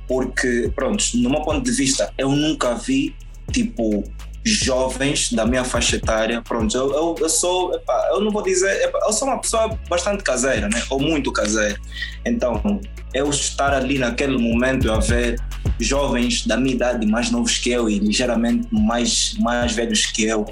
porque, 0.06 0.70
pronto, 0.74 1.02
no 1.14 1.30
meu 1.30 1.40
ponto 1.40 1.64
de 1.64 1.72
vista, 1.72 2.12
eu 2.18 2.30
nunca 2.30 2.74
vi 2.74 3.14
tipo 3.50 4.04
jovens 4.44 5.32
da 5.32 5.44
minha 5.44 5.64
faixa 5.64 5.96
etária, 5.96 6.40
pronto, 6.40 6.76
eu, 6.76 6.92
eu, 6.92 7.14
eu 7.18 7.28
sou, 7.28 7.74
epá, 7.74 8.10
eu 8.12 8.20
não 8.20 8.30
vou 8.30 8.42
dizer, 8.42 8.70
epá, 8.84 9.00
eu 9.04 9.12
sou 9.12 9.26
uma 9.26 9.40
pessoa 9.40 9.76
bastante 9.88 10.22
caseira, 10.22 10.68
né? 10.68 10.80
ou 10.88 11.00
muito 11.00 11.32
caseira, 11.32 11.76
então 12.24 12.80
eu 13.12 13.28
estar 13.28 13.74
ali 13.74 13.98
naquele 13.98 14.38
momento 14.38 14.90
a 14.92 15.00
ver 15.00 15.40
jovens 15.78 16.46
da 16.46 16.56
minha 16.56 16.74
idade, 16.74 17.06
mais 17.06 17.30
novos 17.30 17.58
que 17.58 17.70
eu 17.70 17.88
e 17.88 17.98
ligeiramente 17.98 18.68
mais, 18.70 19.34
mais 19.38 19.72
velhos 19.72 20.06
que 20.06 20.24
eu, 20.24 20.46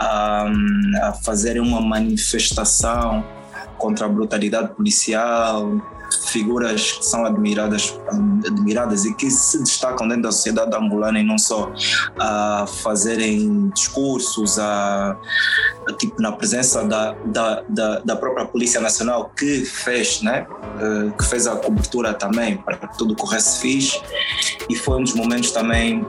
um, 0.00 0.92
a 1.02 1.12
fazerem 1.12 1.62
uma 1.62 1.80
manifestação 1.80 3.24
contra 3.78 4.06
a 4.06 4.08
brutalidade 4.08 4.74
policial, 4.74 5.80
figuras 6.28 6.92
que 6.92 7.04
são 7.04 7.24
admiradas, 7.24 7.98
admiradas 8.46 9.04
e 9.04 9.14
que 9.14 9.30
se 9.30 9.58
destacam 9.58 10.08
dentro 10.08 10.24
da 10.24 10.32
sociedade 10.32 10.74
angolana 10.76 11.18
e 11.18 11.22
não 11.22 11.38
só 11.38 11.72
a 12.18 12.66
fazerem 12.66 13.68
discursos, 13.74 14.58
a, 14.58 15.16
a 15.88 15.92
tipo 15.94 16.20
na 16.20 16.32
presença 16.32 16.84
da, 16.84 17.12
da, 17.24 17.62
da, 17.68 17.98
da, 18.00 18.16
própria 18.16 18.46
Polícia 18.46 18.80
Nacional 18.80 19.32
que 19.36 19.64
fez, 19.64 20.22
né, 20.22 20.46
eh, 20.80 21.12
que 21.16 21.24
fez 21.24 21.46
a 21.46 21.56
cobertura 21.56 22.14
também 22.14 22.56
para 22.56 22.76
que 22.76 22.98
tudo 22.98 23.14
corresse 23.14 23.60
fixe 23.60 24.00
e 24.68 24.74
foi 24.74 24.98
um 24.98 25.04
dos 25.04 25.14
momentos 25.14 25.50
também 25.52 26.06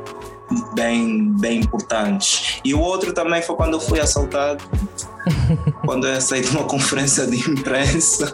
bem, 0.73 1.31
bem 1.37 1.59
importantes. 1.59 2.59
E 2.63 2.73
o 2.73 2.79
outro 2.79 3.13
também 3.13 3.41
foi 3.41 3.55
quando 3.55 3.73
eu 3.73 3.79
fui 3.79 3.99
assaltado, 3.99 4.63
quando 5.85 6.07
eu 6.07 6.19
saí 6.21 6.41
de 6.41 6.49
uma 6.49 6.63
conferência 6.63 7.25
de 7.27 7.37
imprensa. 7.49 8.31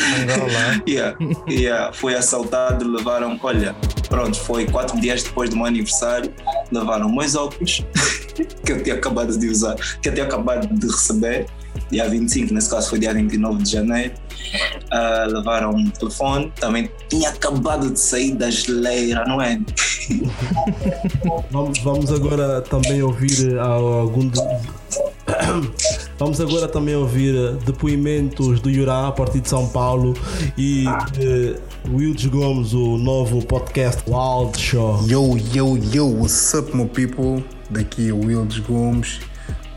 yeah, 0.88 1.16
yeah, 1.48 1.92
fui 1.92 2.14
assaltado, 2.14 2.88
levaram, 2.88 3.38
olha, 3.42 3.74
pronto, 4.08 4.38
foi 4.38 4.66
quatro 4.66 5.00
dias 5.00 5.22
depois 5.22 5.50
do 5.50 5.56
meu 5.56 5.66
aniversário, 5.66 6.32
levaram 6.70 7.10
meus 7.10 7.34
óculos 7.34 7.84
que 8.64 8.72
eu 8.72 8.82
tinha 8.82 8.96
acabado 8.96 9.38
de 9.38 9.48
usar, 9.48 9.76
que 10.00 10.08
eu 10.08 10.14
tinha 10.14 10.26
acabado 10.26 10.66
de 10.66 10.86
receber, 10.86 11.46
dia 11.90 12.08
25, 12.08 12.54
nesse 12.54 12.70
caso 12.70 12.90
foi 12.90 12.98
dia 12.98 13.12
29 13.12 13.62
de 13.62 13.70
janeiro. 13.70 14.14
Uh, 14.92 15.32
levaram 15.32 15.70
um 15.70 15.88
telefone, 15.90 16.52
também 16.58 16.90
tinha 17.08 17.28
acabado 17.28 17.90
de 17.90 17.98
sair 17.98 18.32
da 18.32 18.50
geleira, 18.50 19.24
não 19.24 19.40
é? 19.40 19.60
vamos, 21.50 21.78
vamos 21.80 22.12
agora 22.12 22.60
também 22.62 23.02
ouvir 23.02 23.58
algum. 23.58 24.28
De... 24.28 24.40
Vamos 26.18 26.38
agora 26.38 26.68
também 26.68 26.94
ouvir 26.94 27.56
depoimentos 27.64 28.60
do 28.60 28.68
Yurá 28.68 29.08
a 29.08 29.12
partir 29.12 29.40
de 29.40 29.48
São 29.48 29.66
Paulo 29.68 30.14
e 30.58 30.84
de 31.12 31.56
Wildes 31.88 32.26
Gomes, 32.26 32.74
o 32.74 32.98
novo 32.98 33.44
podcast 33.46 34.02
Wild 34.06 34.58
Show. 34.60 35.02
Yo, 35.08 35.38
yo, 35.54 35.78
yo, 35.94 36.06
what's 36.06 36.52
up, 36.52 36.76
my 36.76 36.86
people? 36.86 37.42
Daqui 37.70 38.10
é 38.10 38.12
o 38.12 38.26
Wildes 38.26 38.58
Gomes. 38.58 39.20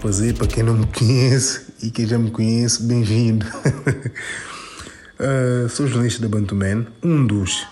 Pois 0.02 0.22
é, 0.22 0.34
para 0.34 0.48
quem 0.48 0.64
não 0.64 0.74
me 0.74 0.86
conhece 0.88 1.62
e 1.82 1.90
quem 1.90 2.06
já 2.06 2.20
me 2.20 2.30
conhece, 2.30 2.84
bem-vindo. 2.84 3.46
uh, 5.20 5.70
sou 5.70 5.88
jornalista 5.88 6.22
da 6.22 6.30
Bantuman, 6.30 6.86
um 7.04 7.26
dos 7.26 7.68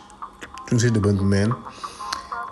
jornalistas 0.69 0.91
da 0.91 0.99
Bantuman, 0.99 1.55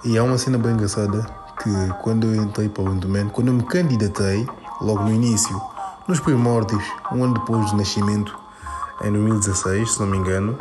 e 0.04 0.18
há 0.18 0.24
uma 0.24 0.38
cena 0.38 0.58
bem 0.58 0.74
engraçada 0.74 1.26
que 1.62 1.70
quando 2.02 2.28
eu 2.28 2.44
entrei 2.44 2.70
para 2.70 2.84
o 2.84 2.86
Bantuman, 2.86 3.30
quando 3.30 3.50
eu 3.50 3.54
me 3.54 3.64
candidatei, 3.64 4.46
logo 4.82 5.04
no 5.04 5.14
início, 5.14 5.60
nos 6.08 6.20
primórdios, 6.20 6.84
um 7.12 7.24
ano 7.24 7.34
depois 7.34 7.70
do 7.72 7.78
nascimento, 7.78 8.38
em 9.04 9.12
2016, 9.12 9.94
se 9.94 10.00
não 10.00 10.08
me 10.08 10.18
engano, 10.18 10.58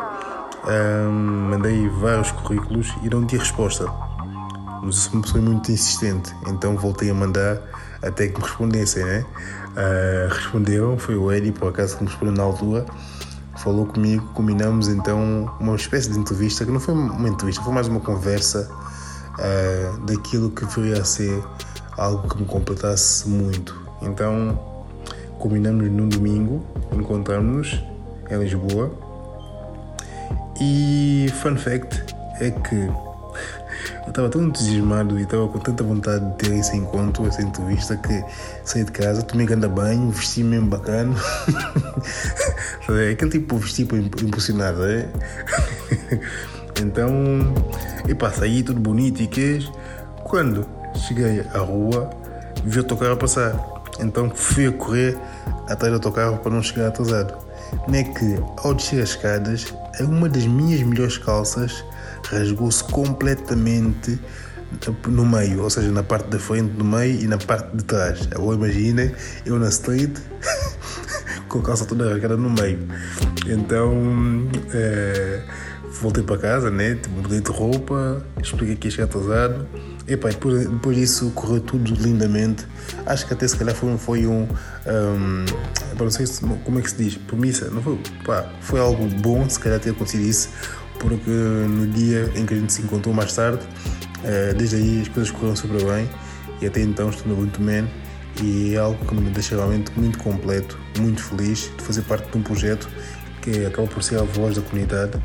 um, 0.66 1.50
mandei 1.50 1.88
vários 1.88 2.30
currículos 2.32 2.92
e 3.02 3.08
não 3.08 3.24
tinha 3.24 3.40
resposta. 3.40 3.86
Mas 4.82 5.10
sou 5.26 5.42
muito 5.42 5.72
insistente, 5.72 6.34
então 6.46 6.76
voltei 6.76 7.10
a 7.10 7.14
mandar 7.14 7.60
até 8.02 8.28
que 8.28 8.38
me 8.40 8.46
respondessem, 8.46 9.04
né? 9.04 9.24
Uh, 9.72 10.32
responderam, 10.32 10.98
foi 10.98 11.16
o 11.16 11.30
Eddie, 11.32 11.52
por 11.52 11.68
acaso, 11.68 11.96
que 11.96 12.04
me 12.04 12.10
respondeu 12.10 12.34
na 12.34 12.42
altura. 12.42 12.86
Falou 13.62 13.86
comigo, 13.86 14.24
combinamos 14.34 14.88
então 14.88 15.50
uma 15.58 15.74
espécie 15.74 16.10
de 16.10 16.18
entrevista, 16.18 16.64
que 16.64 16.70
não 16.70 16.78
foi 16.78 16.94
uma 16.94 17.28
entrevista, 17.28 17.62
foi 17.62 17.72
mais 17.72 17.88
uma 17.88 18.00
conversa 18.00 18.70
uh, 19.34 19.98
daquilo 20.06 20.50
que 20.50 20.64
viria 20.66 21.00
a 21.00 21.04
ser 21.04 21.42
algo 21.96 22.28
que 22.28 22.40
me 22.40 22.46
completasse 22.46 23.28
muito. 23.28 23.76
Então, 24.00 24.58
combinamos 25.38 25.90
num 25.90 26.08
domingo, 26.08 26.64
encontramos-nos 26.92 27.82
em 28.30 28.38
Lisboa. 28.38 28.90
E 30.60 31.26
fun 31.40 31.56
fact 31.56 32.04
é 32.40 32.50
que 32.50 33.07
eu 34.08 34.10
estava 34.10 34.28
tão 34.28 34.42
entusiasmado 34.44 35.18
e 35.18 35.22
estava 35.22 35.46
com 35.48 35.58
tanta 35.58 35.84
vontade 35.84 36.24
de 36.24 36.36
ter 36.36 36.56
esse 36.56 36.76
encontro, 36.76 37.26
essa 37.26 37.42
entrevista, 37.42 37.96
que 37.96 38.24
saí 38.64 38.84
de 38.84 38.90
casa, 38.90 39.22
tomei 39.22 39.46
grande 39.46 39.68
banho, 39.68 40.10
vesti 40.10 40.42
mesmo 40.42 40.68
bacana. 40.68 41.14
Aquele 43.12 43.30
tipo 43.30 43.56
de 43.56 43.62
vestir 43.62 43.86
para 43.86 43.98
é? 43.98 45.08
Então, 46.80 47.12
e 48.08 48.14
pá, 48.14 48.30
saí 48.30 48.62
tudo 48.62 48.80
bonito 48.80 49.20
e 49.20 49.26
queijo. 49.26 49.72
Quando 50.22 50.64
cheguei 50.94 51.40
à 51.52 51.58
rua, 51.58 52.08
vi 52.64 52.78
o 52.78 52.82
autocarro 52.82 53.16
passar. 53.16 53.52
Então 53.98 54.30
fui 54.30 54.68
a 54.68 54.72
correr 54.72 55.18
atrás 55.68 55.92
do 55.92 55.96
autocarro 55.96 56.38
para 56.38 56.52
não 56.52 56.62
chegar 56.62 56.88
atrasado. 56.88 57.34
Nem 57.88 58.02
é 58.02 58.04
que, 58.04 58.38
ao 58.58 58.74
descer 58.74 59.02
as 59.02 59.10
escadas, 59.10 59.74
uma 60.00 60.28
das 60.28 60.46
minhas 60.46 60.80
melhores 60.82 61.18
calças 61.18 61.84
rasgou-se 62.24 62.84
completamente 62.84 64.18
no 65.06 65.24
meio, 65.24 65.62
ou 65.62 65.70
seja, 65.70 65.90
na 65.90 66.02
parte 66.02 66.28
da 66.28 66.38
frente 66.38 66.72
do 66.72 66.84
meio 66.84 67.20
e 67.20 67.26
na 67.26 67.38
parte 67.38 67.74
de 67.76 67.84
trás. 67.84 68.28
Agora 68.34 68.56
imaginem 68.56 69.12
eu 69.46 69.58
na 69.58 69.68
street 69.68 70.18
com 71.48 71.60
a 71.60 71.62
calça 71.62 71.86
toda 71.86 72.08
rasgada 72.10 72.36
no 72.36 72.50
meio. 72.50 72.78
Então 73.46 74.46
é, 74.72 75.42
voltei 76.00 76.22
para 76.22 76.38
casa, 76.38 76.70
né? 76.70 76.96
Tipo, 76.96 77.22
mudei 77.22 77.40
de 77.40 77.50
roupa, 77.50 78.22
expliquei 78.42 78.76
que 78.76 78.88
ia 78.88 78.90
chegar 78.90 79.04
atrasado. 79.04 79.66
E 80.06 80.16
pá, 80.16 80.28
depois, 80.28 80.66
depois 80.66 80.96
disso 80.96 81.30
correu 81.34 81.60
tudo 81.60 81.94
lindamente. 81.94 82.66
Acho 83.06 83.26
que 83.26 83.34
até 83.34 83.46
se 83.46 83.56
calhar 83.56 83.74
foi, 83.74 83.96
foi 83.98 84.26
um. 84.26 84.48
um 84.86 85.44
não 85.98 86.10
sei 86.10 86.26
se, 86.26 86.40
como 86.40 86.78
é 86.78 86.82
que 86.82 86.90
se 86.90 86.96
diz, 86.96 87.16
promissa. 87.16 87.70
Não 87.70 87.82
foi, 87.82 87.98
pá, 88.24 88.50
foi 88.60 88.80
algo 88.80 89.06
bom, 89.20 89.48
se 89.48 89.58
calhar 89.58 89.80
ter 89.80 89.90
acontecido 89.90 90.22
isso 90.22 90.48
porque 90.98 91.30
no 91.30 91.86
dia 91.86 92.30
em 92.34 92.44
que 92.44 92.54
a 92.54 92.56
gente 92.56 92.72
se 92.72 92.82
encontrou 92.82 93.14
mais 93.14 93.34
tarde, 93.34 93.66
eh, 94.24 94.54
desde 94.56 94.76
aí 94.76 95.02
as 95.02 95.08
coisas 95.08 95.30
correram 95.30 95.56
super 95.56 95.84
bem 95.84 96.08
e 96.60 96.66
até 96.66 96.80
então 96.80 97.08
estou 97.08 97.32
Ubuntu 97.32 97.62
Man 97.62 97.86
e 98.42 98.74
é 98.74 98.78
algo 98.78 99.04
que 99.04 99.14
me 99.14 99.30
deixa 99.30 99.56
realmente 99.56 99.90
muito 99.96 100.18
completo, 100.18 100.78
muito 100.98 101.22
feliz 101.22 101.70
de 101.76 101.82
fazer 101.82 102.02
parte 102.02 102.30
de 102.30 102.38
um 102.38 102.42
projeto 102.42 102.88
que 103.42 103.66
acaba 103.66 103.86
por 103.86 104.02
ser 104.02 104.18
a 104.18 104.22
voz 104.22 104.56
da 104.56 104.62
comunidade, 104.62 105.18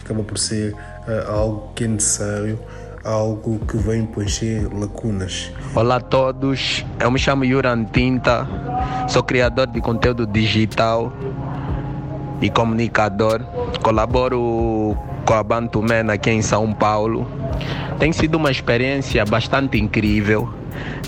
acaba 0.00 0.22
por 0.22 0.38
ser 0.38 0.72
uh, 0.72 1.30
algo 1.30 1.72
que 1.74 1.84
é 1.84 1.88
necessário, 1.88 2.58
algo 3.04 3.58
que 3.66 3.76
vem 3.76 4.06
preencher 4.06 4.68
lacunas. 4.72 5.52
Olá 5.74 5.96
a 5.96 6.00
todos, 6.00 6.84
eu 7.00 7.10
me 7.10 7.18
chamo 7.18 7.44
Yuran 7.44 7.84
Tinta, 7.84 8.46
sou 9.08 9.22
criador 9.22 9.68
de 9.68 9.80
conteúdo 9.80 10.26
digital 10.26 11.12
e 12.40 12.50
comunicador, 12.50 13.42
colaboro 13.82 14.96
com 15.26 15.34
a 15.34 15.42
Bantuman 15.42 16.12
aqui 16.12 16.30
em 16.30 16.40
São 16.40 16.72
Paulo. 16.72 17.28
Tem 17.98 18.12
sido 18.12 18.36
uma 18.36 18.50
experiência 18.50 19.24
bastante 19.24 19.76
incrível. 19.78 20.48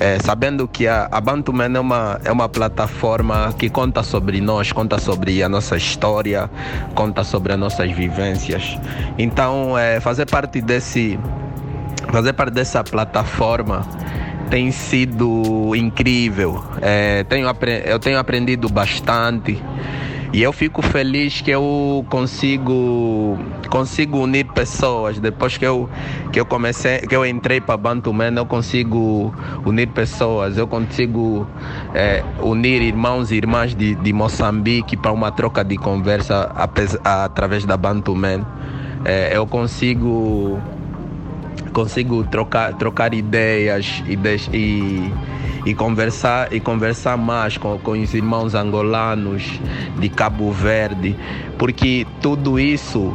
é, 0.01 0.19
sabendo 0.21 0.67
que 0.67 0.87
a, 0.87 1.09
a 1.11 1.21
Bantuman 1.21 1.75
é 1.75 1.81
uma, 1.81 2.21
é 2.25 2.33
uma 2.33 2.49
plataforma 2.49 3.53
que 3.59 3.69
conta 3.69 4.03
sobre 4.03 4.41
nós, 4.41 4.73
conta 4.73 4.99
sobre 4.99 5.43
a 5.43 5.49
nossa 5.49 5.77
história, 5.77 6.51
conta 6.95 7.25
sobre 7.25 7.53
as 7.53 7.59
nossas 7.59 7.91
vivências. 7.93 8.79
Então, 9.19 9.77
é, 9.77 10.01
fazer 10.01 10.27
parte 10.27 10.61
desse 10.61 11.19
fazer 12.11 12.33
parte 12.33 12.53
dessa 12.53 12.83
plataforma 12.83 13.87
tem 14.49 14.71
sido 14.73 15.75
incrível. 15.77 16.65
É, 16.81 17.25
tenho, 17.25 17.47
eu 17.85 17.99
tenho 17.99 18.19
aprendido 18.19 18.69
bastante. 18.69 19.63
E 20.33 20.43
eu 20.43 20.53
fico 20.53 20.83
feliz 20.83 21.41
que 21.41 21.51
eu 21.51 22.05
consigo 22.11 23.39
consigo 23.71 24.19
unir 24.19 24.45
pessoas. 24.47 25.19
Depois 25.19 25.57
que 25.57 25.65
eu 25.65 25.89
que 26.31 26.39
eu 26.39 26.45
comecei, 26.45 26.99
que 26.99 27.17
eu 27.17 27.25
entrei 27.25 27.61
para 27.61 27.77
Bantuman, 27.77 28.35
eu 28.37 28.45
consigo 28.45 29.35
unir 29.65 29.89
pessoas. 29.89 30.59
Eu 30.59 30.67
consigo 30.67 31.47
é, 31.95 32.23
unir 32.41 32.83
irmãos 32.83 33.31
e 33.31 33.37
irmãs 33.37 33.75
de, 33.75 33.95
de 33.95 34.13
Moçambique 34.13 34.97
para 34.97 35.13
uma 35.13 35.33
troca 35.33 35.65
de 35.65 35.77
conversa 35.79 36.53
através 37.05 37.65
da 37.65 37.77
Bantuman. 37.77 38.45
É, 39.05 39.35
eu 39.35 39.47
consigo 39.47 40.61
consigo 41.73 42.25
trocar, 42.25 42.75
trocar 42.75 43.15
ideias 43.15 44.03
e, 44.07 44.19
e, 44.57 45.13
e, 45.67 45.75
conversar, 45.75 46.53
e 46.53 46.61
conversar 46.61 47.17
mais 47.17 47.57
com, 47.57 47.79
com 47.79 47.93
os 47.93 48.15
irmãos 48.15 48.55
angolanos 48.55 49.61
de 49.99 50.09
Cabo 50.09 50.51
Verde, 50.53 51.17
porque 51.59 52.07
tudo 52.21 52.59
isso 52.59 53.15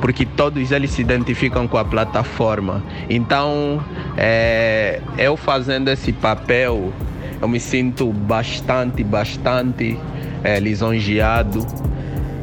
porque 0.00 0.26
todos 0.26 0.72
eles 0.72 0.90
se 0.90 1.00
identificam 1.00 1.66
com 1.66 1.78
a 1.78 1.84
plataforma. 1.84 2.82
Então, 3.08 3.82
é, 4.16 5.00
eu 5.16 5.38
fazendo 5.38 5.88
esse 5.88 6.12
papel, 6.12 6.92
eu 7.40 7.48
me 7.48 7.58
sinto 7.58 8.12
bastante, 8.12 9.02
bastante 9.02 9.98
é, 10.44 10.60
lisonjeado 10.60 11.66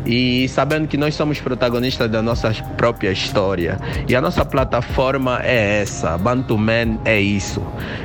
e 0.06 0.48
sabendo 0.50 0.88
que 0.88 0.98
nós 0.98 1.16
somos 1.16 1.40
protagonistas 1.40 2.10
da 2.10 2.22
nossa 2.22 2.54
própria 2.78 3.12
história. 3.12 3.80
E 4.08 4.16
a 4.16 4.22
nossa 4.22 4.44
plataforma 4.44 5.40
é 5.44 5.82
essa, 5.82 6.18
Bantuman 6.18 7.00
é 7.06 7.20
isso. 7.20 7.62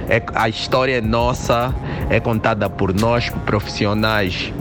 É, 0.09 0.23
a 0.35 0.49
história 0.49 0.99
é 0.99 1.01
nossa, 1.01 1.75
é 2.09 2.21
contada 2.21 2.71
por 2.71 2.95
nós, 2.95 3.31
profissionais 3.45 4.53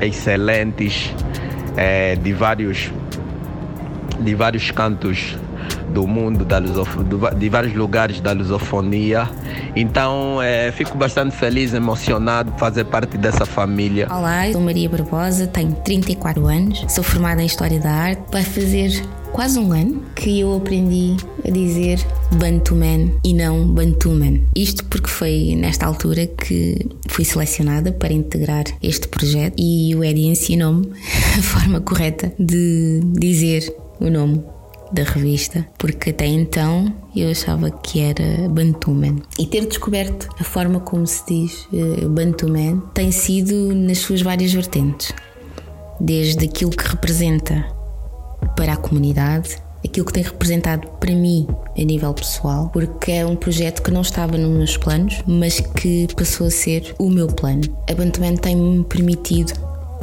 excelentes 0.00 1.14
é, 1.76 2.16
de 2.16 2.32
vários 2.32 2.90
de 4.20 4.34
vários 4.34 4.70
cantos 4.70 5.36
do 5.92 6.06
mundo, 6.06 6.44
da 6.44 6.60
de 6.60 7.48
vários 7.48 7.74
lugares 7.74 8.20
da 8.20 8.32
lusofonia. 8.32 9.28
Então, 9.74 10.40
é, 10.42 10.70
fico 10.72 10.96
bastante 10.96 11.34
feliz, 11.34 11.72
emocionado 11.74 12.50
de 12.50 12.58
fazer 12.58 12.84
parte 12.84 13.16
dessa 13.16 13.46
família. 13.46 14.06
Olá, 14.10 14.50
sou 14.52 14.60
Maria 14.60 14.88
Barbosa, 14.88 15.46
tenho 15.46 15.72
34 15.84 16.46
anos, 16.46 16.84
sou 16.88 17.04
formada 17.04 17.42
em 17.42 17.46
História 17.46 17.78
da 17.78 17.90
Arte. 17.90 18.22
Vai 18.30 18.42
fazer 18.42 19.02
quase 19.32 19.58
um 19.58 19.72
ano 19.72 20.02
que 20.14 20.40
eu 20.40 20.56
aprendi 20.56 21.16
a 21.46 21.50
dizer 21.50 21.98
Bantuman 22.32 23.12
e 23.22 23.34
não 23.34 23.66
Bantuman. 23.66 24.40
Isto 24.54 24.84
porque 24.86 25.08
foi 25.08 25.54
nesta 25.56 25.84
altura 25.84 26.26
que 26.26 26.78
fui 27.08 27.24
selecionada 27.24 27.92
para 27.92 28.12
integrar 28.12 28.64
este 28.82 29.08
projeto 29.08 29.54
e 29.58 29.94
o 29.94 30.02
Eddie 30.02 30.28
ensinou-me 30.28 30.90
a 31.38 31.42
forma 31.42 31.80
correta 31.80 32.32
de 32.38 33.00
dizer 33.18 33.74
o 34.00 34.10
nome 34.10 34.42
da 34.92 35.02
revista, 35.02 35.66
porque 35.78 36.10
até 36.10 36.26
então 36.26 36.92
eu 37.14 37.30
achava 37.30 37.70
que 37.70 38.00
era 38.00 38.48
Bantuman. 38.48 39.16
E 39.38 39.46
ter 39.46 39.66
descoberto 39.66 40.28
a 40.38 40.44
forma 40.44 40.80
como 40.80 41.06
se 41.06 41.24
diz 41.26 41.66
uh, 41.72 42.08
Bantuman 42.08 42.80
tem 42.94 43.10
sido 43.10 43.74
nas 43.74 43.98
suas 43.98 44.22
várias 44.22 44.52
vertentes. 44.52 45.12
Desde 46.00 46.44
aquilo 46.44 46.70
que 46.70 46.86
representa 46.86 47.64
para 48.54 48.74
a 48.74 48.76
comunidade, 48.76 49.56
aquilo 49.84 50.06
que 50.06 50.12
tem 50.12 50.22
representado 50.22 50.88
para 51.00 51.12
mim 51.12 51.46
a 51.76 51.82
nível 51.82 52.12
pessoal, 52.12 52.68
porque 52.72 53.12
é 53.12 53.26
um 53.26 53.36
projeto 53.36 53.82
que 53.82 53.90
não 53.90 54.02
estava 54.02 54.36
nos 54.36 54.56
meus 54.56 54.76
planos, 54.76 55.22
mas 55.26 55.60
que 55.60 56.06
passou 56.14 56.46
a 56.46 56.50
ser 56.50 56.94
o 56.98 57.10
meu 57.10 57.28
plano. 57.28 57.62
A 57.90 57.94
Bantuman 57.94 58.36
tem-me 58.36 58.84
permitido 58.84 59.52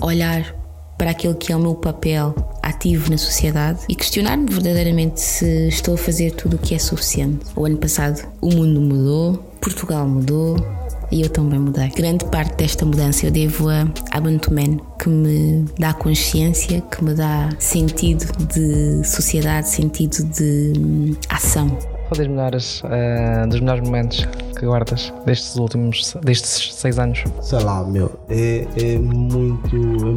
olhar 0.01 0.55
para 1.03 1.11
aquilo 1.11 1.35
que 1.35 1.51
é 1.51 1.55
o 1.55 1.59
meu 1.59 1.75
papel 1.75 2.33
ativo 2.61 3.11
na 3.11 3.17
sociedade 3.17 3.81
e 3.89 3.93
questionar-me 3.93 4.49
verdadeiramente 4.49 5.19
se 5.19 5.67
estou 5.67 5.95
a 5.95 5.97
fazer 5.97 6.31
tudo 6.31 6.55
o 6.55 6.57
que 6.57 6.73
é 6.73 6.79
suficiente. 6.79 7.45
O 7.57 7.65
ano 7.65 7.75
passado 7.75 8.25
o 8.39 8.49
mundo 8.49 8.79
mudou, 8.79 9.33
Portugal 9.59 10.07
mudou, 10.07 10.55
e 11.11 11.21
eu 11.21 11.29
também 11.29 11.59
mudei. 11.59 11.89
Grande 11.89 12.23
parte 12.25 12.55
desta 12.55 12.85
mudança 12.85 13.25
eu 13.25 13.31
devo 13.31 13.67
a, 13.67 13.85
a 14.11 14.21
Bantuman, 14.21 14.79
que 14.97 15.09
me 15.09 15.65
dá 15.77 15.93
consciência, 15.93 16.79
que 16.79 17.03
me 17.03 17.13
dá 17.13 17.49
sentido 17.59 18.25
de 18.53 19.03
sociedade, 19.05 19.67
sentido 19.67 20.23
de 20.23 20.71
hum, 20.79 21.15
ação. 21.27 21.67
Qual 22.07 22.17
das 22.17 22.27
melhores, 22.27 22.81
uh, 22.81 23.47
dos 23.49 23.59
melhores 23.59 23.83
momentos 23.83 24.27
que 24.57 24.65
guardas 24.65 25.13
destes 25.25 25.55
últimos, 25.55 26.15
destes 26.23 26.73
seis 26.73 26.99
anos? 26.99 27.23
Sei 27.41 27.59
lá, 27.59 27.83
meu, 27.83 28.19
é, 28.29 28.67
é 28.77 28.97
muito. 28.97 29.75
É, 29.75 30.12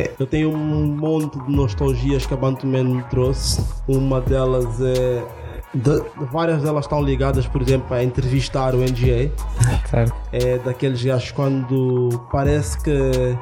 é, 0.00 0.14
eu 0.18 0.26
tenho 0.26 0.50
um 0.50 0.96
monte 0.96 1.38
de 1.40 1.52
nostalgias 1.52 2.26
que 2.26 2.34
a 2.34 2.36
Bantuman 2.36 2.84
me 2.84 3.02
trouxe. 3.04 3.62
Uma 3.88 4.20
delas 4.20 4.80
é 4.80 5.22
de, 5.72 6.02
várias 6.32 6.62
delas 6.62 6.84
estão 6.84 7.02
ligadas, 7.02 7.46
por 7.46 7.62
exemplo, 7.62 7.94
a 7.94 8.02
entrevistar 8.02 8.74
o 8.74 8.78
NGA. 8.78 9.30
Certo. 9.88 10.14
É 10.32 10.58
daqueles 10.58 11.02
gajos 11.02 11.30
quando 11.32 12.08
parece 12.30 12.80
que 12.82 13.36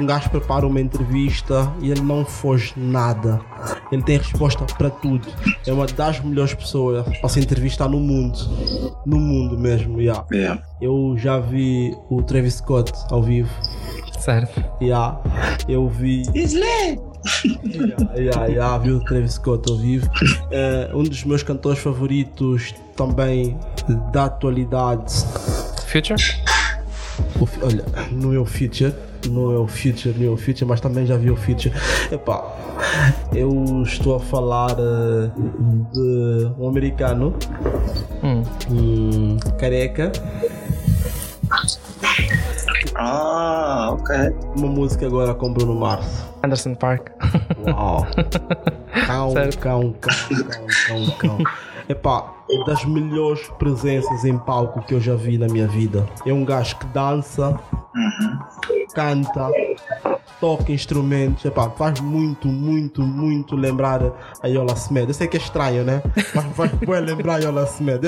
um 0.00 0.06
gajo 0.06 0.30
prepara 0.30 0.66
uma 0.66 0.80
entrevista 0.80 1.72
e 1.80 1.90
ele 1.90 2.00
não 2.00 2.24
foge 2.24 2.74
nada. 2.76 3.40
Ele 3.90 4.02
tem 4.02 4.18
resposta 4.18 4.64
para 4.76 4.90
tudo. 4.90 5.28
É 5.66 5.72
uma 5.72 5.86
das 5.86 6.20
melhores 6.20 6.54
pessoas 6.54 7.04
para 7.18 7.28
se 7.28 7.40
entrevistar 7.40 7.88
no 7.88 7.98
mundo. 7.98 8.38
No 9.06 9.18
mundo 9.18 9.58
mesmo, 9.58 10.00
yeah. 10.00 10.24
yeah. 10.32 10.62
Eu 10.80 11.14
já 11.18 11.38
vi 11.38 11.96
o 12.08 12.22
Travis 12.22 12.54
Scott 12.54 12.92
ao 13.10 13.22
vivo. 13.22 13.50
Certo. 14.20 14.62
Yeah. 14.80 15.18
Eu 15.68 15.88
vi. 15.88 16.22
Isley! 16.34 17.00
yeah, 17.64 18.14
yeah, 18.16 18.46
yeah, 18.46 18.78
viu 18.78 18.96
o 18.96 19.04
Travis 19.04 19.34
Scott 19.34 19.70
ao 19.70 19.78
vivo. 19.78 20.06
Uh, 20.06 20.98
um 20.98 21.02
dos 21.02 21.24
meus 21.24 21.42
cantores 21.42 21.78
favoritos 21.78 22.74
também 22.96 23.58
da 24.12 24.26
atualidade. 24.26 25.12
Future? 25.86 26.20
O, 27.40 27.48
olha, 27.64 27.84
não 28.12 28.32
é 28.32 28.38
o 28.38 28.44
Future, 28.44 28.94
não 29.28 29.52
é 29.52 29.58
o 29.58 29.66
Future, 29.66 30.14
nem 30.16 30.28
é 30.28 30.30
o 30.30 30.36
Future, 30.36 30.64
mas 30.64 30.80
também 30.80 31.06
já 31.06 31.16
vi 31.16 31.30
o 31.30 31.36
Future. 31.36 31.72
Epá, 32.10 32.42
eu 33.34 33.82
estou 33.82 34.16
a 34.16 34.20
falar 34.20 34.76
uh, 34.78 35.30
de 35.92 36.52
um 36.58 36.68
americano 36.68 37.34
hum. 38.22 38.42
um, 38.70 39.38
careca. 39.58 40.12
Ah, 43.02 43.92
ok. 43.92 44.14
Uma 44.58 44.68
música 44.68 45.06
agora 45.06 45.32
com 45.32 45.50
Bruno 45.54 45.74
Mars. 45.74 46.22
Anderson 46.44 46.74
Park. 46.74 47.08
Uau! 47.66 48.06
Cão, 49.06 49.32
cão, 49.32 49.50
cão, 49.58 49.94
cão, 49.94 50.16
cão, 50.86 51.10
cão. 51.18 51.38
Epá, 51.88 52.34
é 52.50 52.64
das 52.64 52.84
melhores 52.84 53.48
presenças 53.58 54.24
em 54.24 54.36
palco 54.36 54.82
que 54.82 54.94
eu 54.94 55.00
já 55.00 55.14
vi 55.14 55.38
na 55.38 55.48
minha 55.48 55.66
vida. 55.66 56.06
É 56.26 56.32
um 56.32 56.44
gajo 56.44 56.76
que 56.78 56.86
dança, 56.88 57.58
uhum. 57.94 58.38
canta, 58.94 59.50
toca 60.40 60.72
instrumentos, 60.72 61.44
epá, 61.44 61.70
faz 61.70 62.00
muito, 62.00 62.48
muito, 62.48 63.02
muito 63.02 63.54
lembrar 63.54 64.00
a 64.42 64.46
Yola 64.48 64.74
Smed. 64.74 65.08
Eu 65.08 65.14
sei 65.14 65.28
que 65.28 65.36
é 65.36 65.40
estranho, 65.40 65.84
né? 65.84 66.02
Mas 66.34 66.44
faz 66.56 66.70
bem 66.80 67.00
lembrar 67.00 67.36
a 67.36 67.38
Yola 67.38 67.64
Smed. 67.64 68.06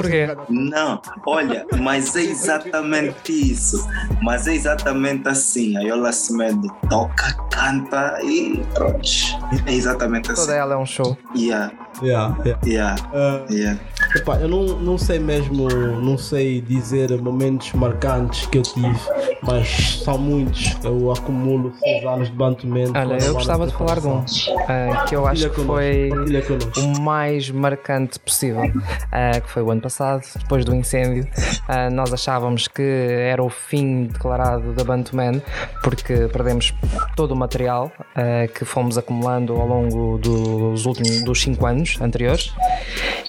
Não, 0.49 1.01
olha, 1.27 1.66
mas 1.81 2.16
é 2.16 2.23
exatamente 2.23 3.33
isso. 3.53 3.87
Mas 4.23 4.47
é 4.47 4.55
exatamente 4.55 5.29
assim. 5.29 5.77
A 5.77 5.81
Yola 5.81 6.11
Smed 6.11 6.68
toca, 6.88 7.35
canta 7.51 8.18
e 8.23 8.62
pronto. 8.75 9.03
É 9.66 9.73
exatamente 9.73 10.33
assim. 10.33 10.42
Toda 10.42 10.55
ela 10.55 10.75
é 10.75 10.77
um 10.77 10.87
show. 10.87 11.16
Yeah. 11.37 11.73
Yeah, 12.03 12.37
yeah. 12.45 12.61
yeah. 12.66 12.97
Uh, 13.12 13.53
yeah. 13.53 13.79
Epá, 14.15 14.37
eu 14.37 14.49
não, 14.49 14.62
não 14.79 14.99
sei 14.99 15.19
mesmo, 15.19 15.69
não 15.69 16.19
sei 16.19 16.61
dizer 16.61 17.11
momentos 17.21 17.73
marcantes 17.73 18.47
que 18.47 18.59
eu 18.59 18.62
tive, 18.62 18.99
mas 19.43 20.01
são 20.05 20.19
muitos. 20.19 20.77
Eu 20.85 21.11
acumulo 21.11 21.73
seis 21.79 22.05
anos 22.05 22.29
de 22.29 22.37
bantamento. 22.37 22.93
Olha, 22.97 23.17
eu 23.23 23.35
gostava 23.35 23.67
de 23.67 23.73
falar 23.73 24.01
de 24.01 24.07
um 24.07 24.19
uh, 24.19 25.05
que 25.09 25.17
eu 25.17 25.27
acho 25.27 25.49
que 25.51 25.62
foi 25.62 26.11
o 26.11 27.01
mais 27.01 27.51
marcante 27.51 28.19
possível, 28.19 28.65
uh, 28.65 29.41
que 29.41 29.49
foi 29.49 29.62
o 29.62 29.71
ano 29.71 29.81
passado, 29.81 30.23
depois 30.37 30.65
do 30.65 30.75
incêndio. 30.75 31.27
Uh, 31.69 31.93
nós 31.93 32.12
achávamos 32.12 32.69
que 32.69 32.83
era 32.83 33.43
o 33.43 33.49
fim 33.49 34.05
declarado 34.05 34.73
da 34.73 34.85
Bantuman, 34.85 35.41
porque 35.83 36.29
perdemos 36.33 36.75
todo 37.17 37.33
o 37.33 37.37
material 37.37 37.91
que 38.55 38.65
fomos 38.65 38.99
acumulando 38.99 39.55
ao 39.55 39.67
longo 39.67 40.19
dos 40.19 40.87
últimos 40.87 41.23
dos 41.25 41.41
cinco 41.41 41.67
anos 41.67 41.99
anteriores 42.01 42.53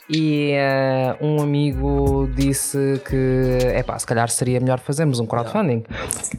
e 0.09 0.53
uh, 1.21 1.25
um 1.25 1.41
amigo 1.41 2.29
disse 2.35 3.01
que 3.09 3.57
é 3.73 3.81
pá, 3.83 3.97
se 3.97 4.05
calhar 4.05 4.29
seria 4.29 4.59
melhor 4.59 4.79
fazermos 4.79 5.19
um 5.19 5.25
crowdfunding. 5.25 5.83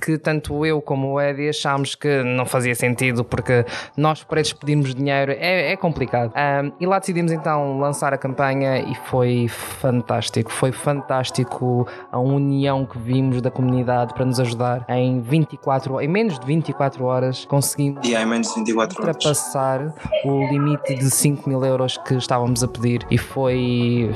Que 0.01 0.19
tanto 0.19 0.65
eu 0.67 0.81
como 0.81 1.13
o 1.13 1.21
Eddie 1.21 1.49
achámos 1.49 1.95
que 1.95 2.23
não 2.23 2.47
fazia 2.47 2.75
sentido 2.75 3.25
porque 3.25 3.65
nós 3.97 4.23
pretos 4.23 4.53
pedimos 4.53 4.95
dinheiro, 4.95 5.33
é, 5.33 5.73
é 5.73 5.77
complicado. 5.77 6.33
Um, 6.35 6.73
e 6.81 6.87
lá 6.87 6.99
decidimos 6.99 7.33
então 7.33 7.79
lançar 7.79 8.13
a 8.13 8.19
campanha 8.19 8.79
e 8.79 8.95
foi 9.07 9.49
fantástico. 9.49 10.53
Foi 10.53 10.73
fantástico 10.73 11.87
a 12.11 12.19
união 12.19 12.85
que 12.85 12.99
vimos 12.99 13.41
da 13.41 13.51
comunidade 13.51 14.15
para 14.15 14.25
nos 14.25 14.41
ajudar 14.41 14.85
em 14.89 15.21
24 15.21 16.01
em 16.01 16.09
menos 16.09 16.39
de 16.39 16.47
24 16.47 17.05
horas 17.05 17.45
conseguimos 17.45 18.07
yeah, 18.07 18.29
menos 18.29 18.49
de 18.49 18.55
24 18.55 18.99
ultrapassar 18.99 19.81
horas. 19.81 19.95
o 20.25 20.47
limite 20.49 20.95
de 20.95 21.11
5 21.11 21.49
mil 21.49 21.65
euros 21.65 21.99
que 21.99 22.15
estávamos 22.15 22.63
a 22.63 22.69
pedir 22.69 23.07
e 23.11 23.19
foi, 23.19 23.54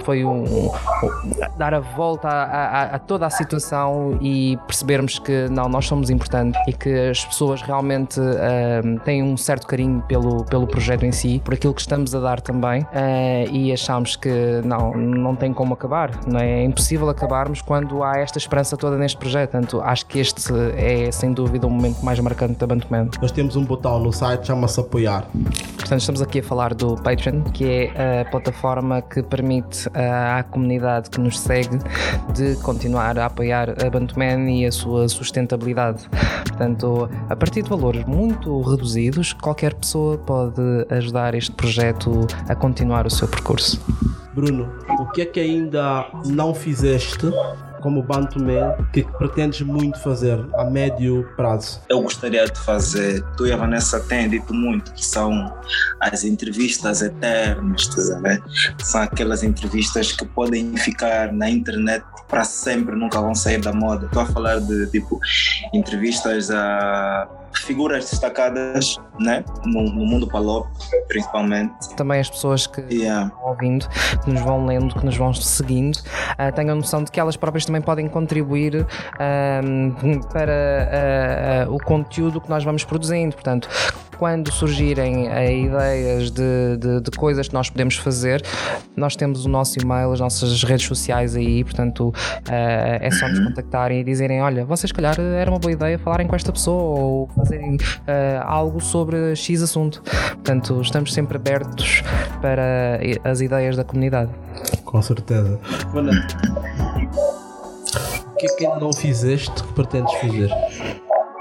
foi 0.05 0.25
um, 0.25 0.43
um 0.45 0.71
dar 1.57 1.75
a 1.75 1.81
volta 1.81 2.29
a, 2.29 2.43
a, 2.43 2.83
a, 2.95 2.99
toda 2.99 3.27
a 3.27 3.31
situação 3.31 4.19
e 4.21 4.57
percebermos 4.67 5.19
que 5.19 5.49
não, 5.49 5.69
nós 5.69 5.87
somos 5.87 6.11
importantes 6.11 6.61
e 6.67 6.73
que 6.73 7.09
as 7.09 7.25
pessoas 7.25 7.63
realmente 7.63 8.21
uh, 8.21 9.01
têm 9.05 9.23
um 9.23 9.37
certo 9.37 9.67
carinho 9.67 10.03
pelo, 10.07 10.45
pelo 10.45 10.67
projeto 10.67 11.05
em 11.05 11.13
si, 11.13 11.41
por 11.45 11.55
aquilo 11.55 11.75
que 11.75 11.81
estamos 11.81 12.15
a 12.15 12.21
dar 12.21 12.41
também 12.41 12.83
uh, 12.83 13.51
e 13.51 13.73
achamos 13.73 14.17
que 14.17 14.61
não, 14.65 14.93
não 14.95 15.35
tem 15.35 15.53
como 15.53 15.75
acabar, 15.75 16.11
não 16.27 16.39
é? 16.39 16.49
é 16.49 16.65
impossível 16.65 17.09
acabarmos 17.09 17.61
quando 17.61 18.03
há 18.03 18.19
esta 18.19 18.39
esperança 18.39 18.77
toda 18.77 18.97
neste 18.97 19.19
projeto, 19.19 19.51
portanto 19.51 19.81
acho 19.81 20.07
que 20.07 20.19
este 20.19 20.53
é 20.77 21.11
sem 21.11 21.33
dúvida 21.33 21.67
o 21.67 21.71
momento 21.71 22.05
mais 22.05 22.19
marcante 22.21 22.55
da 22.55 22.67
Bantuman. 22.67 23.09
Nós 23.21 23.33
temos 23.33 23.57
um 23.57 23.65
botão 23.65 23.99
no 23.99 24.13
site, 24.13 24.47
chama-se 24.47 24.81
apoiar. 24.81 25.27
Portanto 25.77 26.01
estamos 26.01 26.23
aqui 26.23 26.41
a 26.41 26.43
falar 26.43 26.75
do 26.75 26.97
Patreon, 26.97 27.43
que 27.43 27.65
é 27.65 28.21
a 28.21 28.25
plataforma 28.31 29.03
que 29.03 29.23
permite 29.29 29.89
à 29.95 30.43
comunidade 30.43 31.11
que 31.11 31.21
nos 31.21 31.39
segue 31.39 31.79
de 32.35 32.57
continuar 32.63 33.19
a 33.19 33.27
apoiar 33.27 33.71
a 33.85 33.91
Bantuman 33.91 34.51
e 34.51 34.67
a 34.67 34.73
sua 34.73 35.09
sustentabilidade. 35.09 36.09
Portanto, 36.47 37.09
a 37.29 37.37
partir 37.37 37.63
de 37.63 37.71
valores 37.71 38.05
muito 38.05 38.61
reduzidos, 38.63 39.33
qualquer 39.33 39.75
pessoa 39.75 40.19
pode 40.19 40.63
ajudar 40.91 41.35
este 41.35 41.53
projeto 41.53 42.27
a 42.49 42.55
continuar 42.55 43.07
o 43.07 43.11
seu 43.11 43.29
percurso. 43.29 43.81
Bruno, 44.35 44.69
o 45.01 45.07
que 45.07 45.23
é 45.23 45.27
que 45.27 45.41
ainda 45.41 46.07
não 46.27 46.55
fizeste 46.55 47.27
como 47.81 48.03
Bantuman 48.03 48.75
que 48.93 49.03
pretendes 49.03 49.61
muito 49.63 49.99
fazer 50.01 50.39
a 50.55 50.65
médio 50.65 51.29
prazo? 51.37 51.81
Eu 51.89 52.03
gostaria 52.03 52.45
de 52.45 52.59
fazer, 52.61 53.23
tu 53.37 53.47
e 53.47 53.53
a 53.53 53.57
Vanessa 53.57 54.01
têm 54.01 54.29
dito 54.29 54.53
muito 54.55 54.93
que 54.93 55.05
são 55.05 55.55
as 56.01 56.25
entrevistas 56.25 57.03
eternas, 57.03 57.83
estás 57.83 58.43
São 58.79 59.03
aquelas 59.03 59.43
entrevistas 59.43 60.13
que 60.13 60.25
podem 60.27 60.77
ficar 60.77 61.33
na 61.33 61.49
internet 61.49 62.05
para 62.29 62.45
sempre, 62.45 62.95
nunca 62.95 63.21
vão 63.21 63.35
sair 63.35 63.61
da 63.61 63.73
moda. 63.73 64.07
Estou 64.07 64.23
a 64.23 64.27
falar 64.27 64.61
de 64.61 64.87
tipo 64.89 65.19
entrevistas 65.73 66.51
a 66.51 67.29
figuras 67.55 68.11
destacadas 68.11 68.99
né? 69.19 69.45
no, 69.65 69.83
no 69.83 70.07
mundo 70.07 70.27
palop, 70.27 70.67
principalmente. 71.07 71.95
Também 71.97 72.21
as 72.21 72.31
pessoas 72.31 72.67
que 72.67 72.81
yeah. 72.93 73.27
estão 73.27 73.49
ouvindo, 73.49 73.89
que 74.25 74.31
nos 74.31 74.43
vão 74.43 74.67
lendo, 74.67 74.95
que 74.95 75.05
nos 75.05 75.17
vão 75.17 75.33
seguindo, 75.35 75.97
uh, 75.97 76.53
tenham 76.55 76.77
noção 76.77 77.03
de 77.03 77.11
que 77.11 77.21
elas 77.21 77.37
próprias 77.37 77.65
também 77.65 77.83
podem 77.83 78.09
contribuir 78.09 78.83
uh, 78.83 80.29
para 80.33 81.69
uh, 81.69 81.75
o 81.75 81.79
conteúdo 81.83 82.41
que 82.41 82.49
nós 82.49 82.65
vamos 82.65 82.85
produzindo. 82.85 83.35
Portanto, 83.35 83.69
quando 84.19 84.51
surgirem 84.53 85.27
ideias 85.67 86.31
de, 86.31 86.77
de, 86.79 87.01
de, 87.01 87.11
coisas 87.13 87.49
que 87.49 87.55
nós 87.55 87.71
podemos 87.71 87.97
fazer, 87.97 88.43
nós 88.97 89.17
temos 89.17 89.45
o 89.45 89.49
nosso 89.49 89.79
e-mail, 89.81 90.13
as 90.13 90.21
nossas 90.21 90.63
redes 90.65 90.87
sociais 90.87 91.37
aí, 91.37 91.63
portanto 91.65 92.13
é 92.47 93.09
só 93.11 93.29
nos 93.29 93.41
contactarem 93.41 94.01
e 94.01 94.05
dizerem: 94.05 94.43
olha, 94.43 94.65
vocês, 94.65 94.93
calhar, 94.93 95.19
era 95.19 95.51
uma 95.51 95.59
boa 95.59 95.73
ideia 95.73 95.99
falarem 95.99 96.27
com 96.27 96.35
esta 96.35 96.53
pessoa 96.53 96.83
ou 96.83 97.29
fazerem 97.29 97.77
algo 98.43 98.81
sobre 98.81 99.35
X 99.37 99.63
assunto. 99.63 100.03
Portanto, 100.03 100.81
estamos 100.81 101.13
sempre 101.13 101.37
abertos 101.37 102.03
para 102.41 103.01
as 103.25 103.41
ideias 103.41 103.77
da 103.77 103.85
comunidade. 103.85 104.31
Com 104.85 105.01
certeza. 105.03 105.59
Vanessa, 105.93 106.37
o 108.27 108.37
que 108.37 108.47
é 108.47 108.55
que 108.57 108.81
não 108.81 108.93
fizeste 108.93 109.63
que 109.63 109.73
pretendes 109.73 110.13
fazer? 110.15 110.51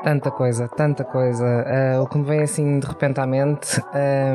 Tanta 0.03 0.31
coisa, 0.31 0.67
tanta 0.67 1.03
coisa. 1.03 1.43
Uh, 1.43 2.03
o 2.03 2.07
que 2.07 2.17
me 2.17 2.23
vem 2.23 2.41
assim 2.41 2.79
de 2.79 2.87
repente 2.87 3.19
à 3.19 3.25
mente, 3.25 3.81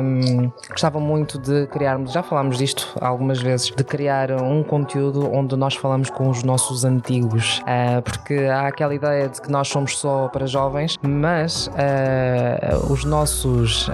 um, 0.01 0.51
gostava 0.69 0.99
muito 0.99 1.39
de 1.39 1.67
criarmos, 1.67 2.11
já 2.11 2.21
falámos 2.21 2.57
disto 2.57 2.95
algumas 2.99 3.41
vezes, 3.41 3.71
de 3.71 3.83
criar 3.83 4.31
um 4.31 4.61
conteúdo 4.61 5.31
onde 5.33 5.55
nós 5.55 5.75
falamos 5.75 6.09
com 6.09 6.29
os 6.29 6.43
nossos 6.43 6.83
antigos, 6.83 7.59
uh, 7.59 8.01
porque 8.01 8.35
há 8.35 8.67
aquela 8.67 8.93
ideia 8.93 9.29
de 9.29 9.41
que 9.41 9.49
nós 9.49 9.67
somos 9.69 9.97
só 9.97 10.27
para 10.27 10.45
jovens, 10.45 10.99
mas 11.01 11.67
uh, 11.67 12.91
os 12.91 13.05
nossos 13.05 13.89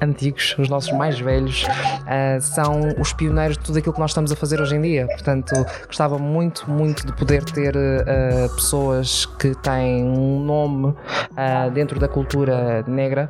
antigos, 0.00 0.56
os 0.58 0.68
nossos 0.68 0.92
mais 0.92 1.18
velhos, 1.20 1.66
são 2.40 2.80
os 2.98 3.12
pioneiros 3.12 3.58
de 3.58 3.64
tudo 3.64 3.78
aquilo 3.78 3.92
que 3.92 4.00
nós 4.00 4.10
estamos 4.10 4.32
a 4.32 4.36
fazer 4.36 4.60
hoje 4.60 4.76
em 4.76 4.80
dia. 4.80 5.06
Portanto, 5.06 5.54
gostava 5.86 6.18
muito, 6.18 6.70
muito 6.70 7.06
de 7.06 7.12
poder 7.12 7.44
ter 7.44 7.74
pessoas 8.54 9.26
que 9.38 9.54
têm 9.56 10.04
um 10.04 10.45
nome 10.46 10.86
uh, 10.86 11.70
dentro 11.72 11.98
da 11.98 12.08
cultura 12.08 12.84
negra, 12.86 13.28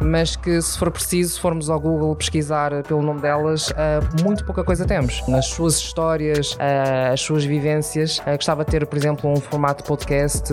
mas 0.00 0.36
que 0.36 0.60
se 0.60 0.78
for 0.78 0.90
preciso, 0.90 1.40
formos 1.40 1.70
ao 1.70 1.78
Google 1.78 2.14
pesquisar 2.16 2.82
pelo 2.82 3.02
nome 3.02 3.20
delas, 3.20 3.70
uh, 3.70 4.22
muito 4.22 4.44
pouca 4.44 4.64
coisa 4.64 4.84
temos. 4.84 5.22
Nas 5.28 5.46
suas 5.46 5.76
histórias, 5.76 6.52
uh, 6.54 7.12
as 7.12 7.20
suas 7.20 7.44
vivências, 7.44 8.20
gostava 8.36 8.64
de 8.64 8.70
ter, 8.70 8.86
por 8.86 8.96
exemplo, 8.96 9.30
um 9.30 9.36
formato 9.36 9.84
podcast 9.84 10.52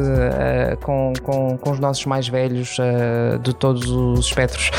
com, 0.84 1.14
com, 1.24 1.58
com 1.58 1.72
os 1.72 1.80
nossos 1.80 2.06
mais 2.06 2.28
velhos 2.28 2.78
de 3.42 3.54
todos 3.56 3.90
os 3.90 4.28
espectros 4.28 4.72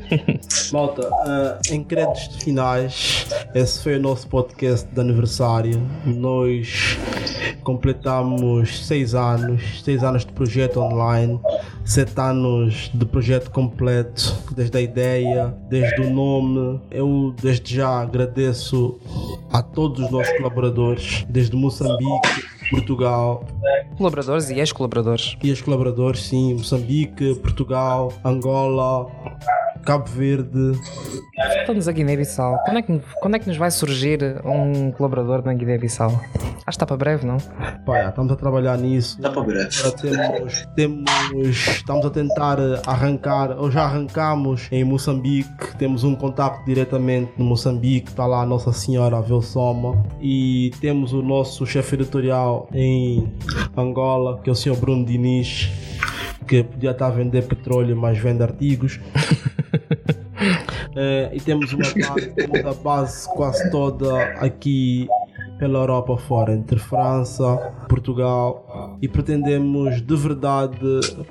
Malta, 0.72 1.08
uh, 1.08 1.72
em 1.72 1.82
créditos 1.82 2.42
finais, 2.42 3.26
esse 3.54 3.82
foi 3.82 3.96
o 3.96 4.00
nosso 4.00 4.28
podcast 4.28 4.88
de 4.92 5.00
aniversário. 5.00 5.80
Nós 6.04 6.98
completamos 7.62 8.86
seis 8.86 9.14
anos, 9.14 9.82
seis 9.82 10.02
anos 10.02 10.24
de 10.24 10.32
projeto 10.32 10.80
online, 10.80 11.40
sete 11.84 12.20
anos 12.20 12.90
de 12.92 13.04
projeto 13.06 13.50
completo, 13.50 14.36
desde 14.54 14.76
a 14.76 14.80
ideia, 14.80 15.54
desde 15.68 16.00
o 16.02 16.10
nome. 16.10 16.80
Eu 16.90 17.34
desde 17.40 17.76
já 17.76 18.02
agradeço 18.02 18.98
a 19.52 19.62
todos 19.62 20.04
os 20.04 20.10
nossos 20.10 20.36
colaboradores, 20.36 21.24
desde 21.28 21.56
Moçambique, 21.56 22.55
Portugal. 22.70 23.44
Colaboradores 23.96 24.50
e 24.50 24.58
ex-colaboradores. 24.58 25.36
E 25.42 25.48
ex-colaboradores, 25.48 26.22
sim. 26.26 26.54
Moçambique, 26.54 27.34
Portugal, 27.36 28.12
Angola, 28.24 29.10
Cabo 29.84 30.06
Verde. 30.06 30.72
Estamos 31.60 31.88
a 31.88 31.92
Guiné-Bissau. 31.92 32.58
Quando, 32.64 32.78
é 32.78 32.82
que, 32.82 33.00
quando 33.20 33.34
é 33.36 33.38
que 33.38 33.48
nos 33.48 33.56
vai 33.56 33.70
surgir 33.70 34.40
um 34.44 34.90
colaborador 34.92 35.44
na 35.44 35.54
Guiné-Bissau? 35.54 36.10
Que 36.66 36.70
está 36.72 36.84
para 36.84 36.96
breve, 36.96 37.24
não? 37.24 37.36
Pá, 37.84 38.08
estamos 38.08 38.32
a 38.32 38.36
trabalhar 38.36 38.76
nisso. 38.76 39.16
Está 39.16 39.30
para 39.30 39.42
breve. 39.42 39.68
Agora 39.78 39.96
temos, 39.96 40.66
temos, 40.74 41.68
estamos 41.68 42.06
a 42.06 42.10
tentar 42.10 42.58
arrancar, 42.84 43.52
ou 43.56 43.70
já 43.70 43.84
arrancamos 43.84 44.66
em 44.72 44.82
Moçambique. 44.82 45.76
Temos 45.78 46.02
um 46.02 46.16
contato 46.16 46.64
diretamente 46.64 47.32
no 47.38 47.44
Moçambique, 47.44 48.08
está 48.08 48.26
lá 48.26 48.42
a 48.42 48.46
Nossa 48.46 48.72
Senhora 48.72 49.20
Velsoma. 49.22 50.04
E 50.20 50.72
temos 50.80 51.12
o 51.12 51.22
nosso 51.22 51.64
chefe 51.64 51.94
editorial 51.94 52.68
em 52.72 53.32
Angola, 53.76 54.40
que 54.42 54.50
é 54.50 54.52
o 54.52 54.56
Sr. 54.56 54.74
Bruno 54.74 55.04
Diniz, 55.04 55.70
que 56.48 56.64
podia 56.64 56.90
estar 56.90 57.06
a 57.06 57.10
vender 57.10 57.46
petróleo, 57.46 57.96
mas 57.96 58.18
vende 58.18 58.42
artigos. 58.42 58.98
Eh, 60.98 61.30
e 61.34 61.40
temos 61.40 61.74
uma 61.74 61.82
base, 61.82 62.28
temos 62.30 62.64
a 62.64 62.72
base 62.72 63.28
quase 63.34 63.70
toda 63.70 64.22
aqui 64.40 65.06
pela 65.58 65.78
Europa 65.78 66.16
fora, 66.16 66.52
entre 66.54 66.78
França, 66.78 67.56
Portugal 67.88 68.96
e 69.00 69.08
pretendemos 69.08 70.00
de 70.02 70.16
verdade 70.16 70.78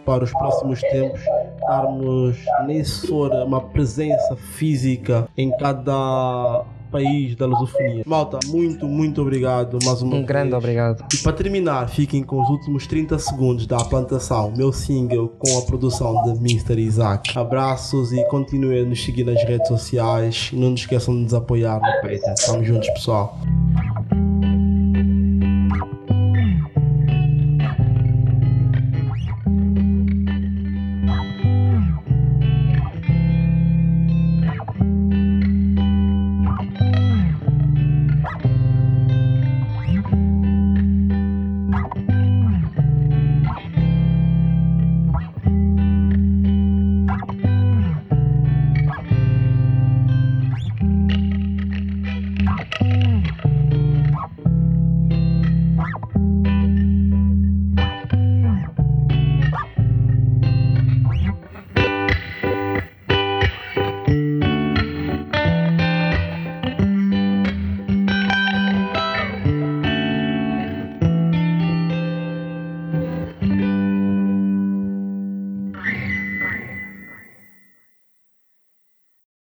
para 0.05 0.23
os 0.23 0.31
próximos 0.31 0.81
tempos 0.81 1.21
darmos 1.67 2.37
nem 2.67 2.83
for 2.83 3.31
uma 3.31 3.61
presença 3.61 4.35
física 4.35 5.27
em 5.37 5.49
cada 5.57 6.63
país 6.91 7.35
da 7.35 7.45
lusofonia. 7.45 8.03
Malta, 8.05 8.39
muito, 8.47 8.87
muito 8.87 9.21
obrigado 9.21 9.77
mais 9.83 10.01
uma 10.01 10.11
Um 10.13 10.17
vez. 10.17 10.27
grande 10.27 10.53
obrigado. 10.55 11.03
E 11.13 11.17
para 11.17 11.33
terminar, 11.33 11.89
fiquem 11.89 12.23
com 12.23 12.41
os 12.41 12.47
últimos 12.49 12.87
30 12.87 13.19
segundos 13.19 13.67
da 13.67 13.77
plantação, 13.83 14.53
meu 14.55 14.71
single 14.71 15.27
com 15.37 15.57
a 15.57 15.61
produção 15.63 16.13
de 16.23 16.29
Mr. 16.39 16.79
Isaac. 16.79 17.37
Abraços 17.37 18.13
e 18.13 18.23
continuem 18.29 18.83
a 18.83 18.85
nos 18.85 19.03
seguir 19.03 19.25
nas 19.25 19.43
redes 19.43 19.67
sociais. 19.67 20.51
Não 20.53 20.69
nos 20.69 20.81
esqueçam 20.81 21.13
de 21.15 21.21
nos 21.23 21.33
apoiar 21.33 21.75
no 21.81 22.01
Patreon. 22.01 22.33
Tamo 22.45 22.63
juntos, 22.63 22.87
pessoal. 22.91 23.37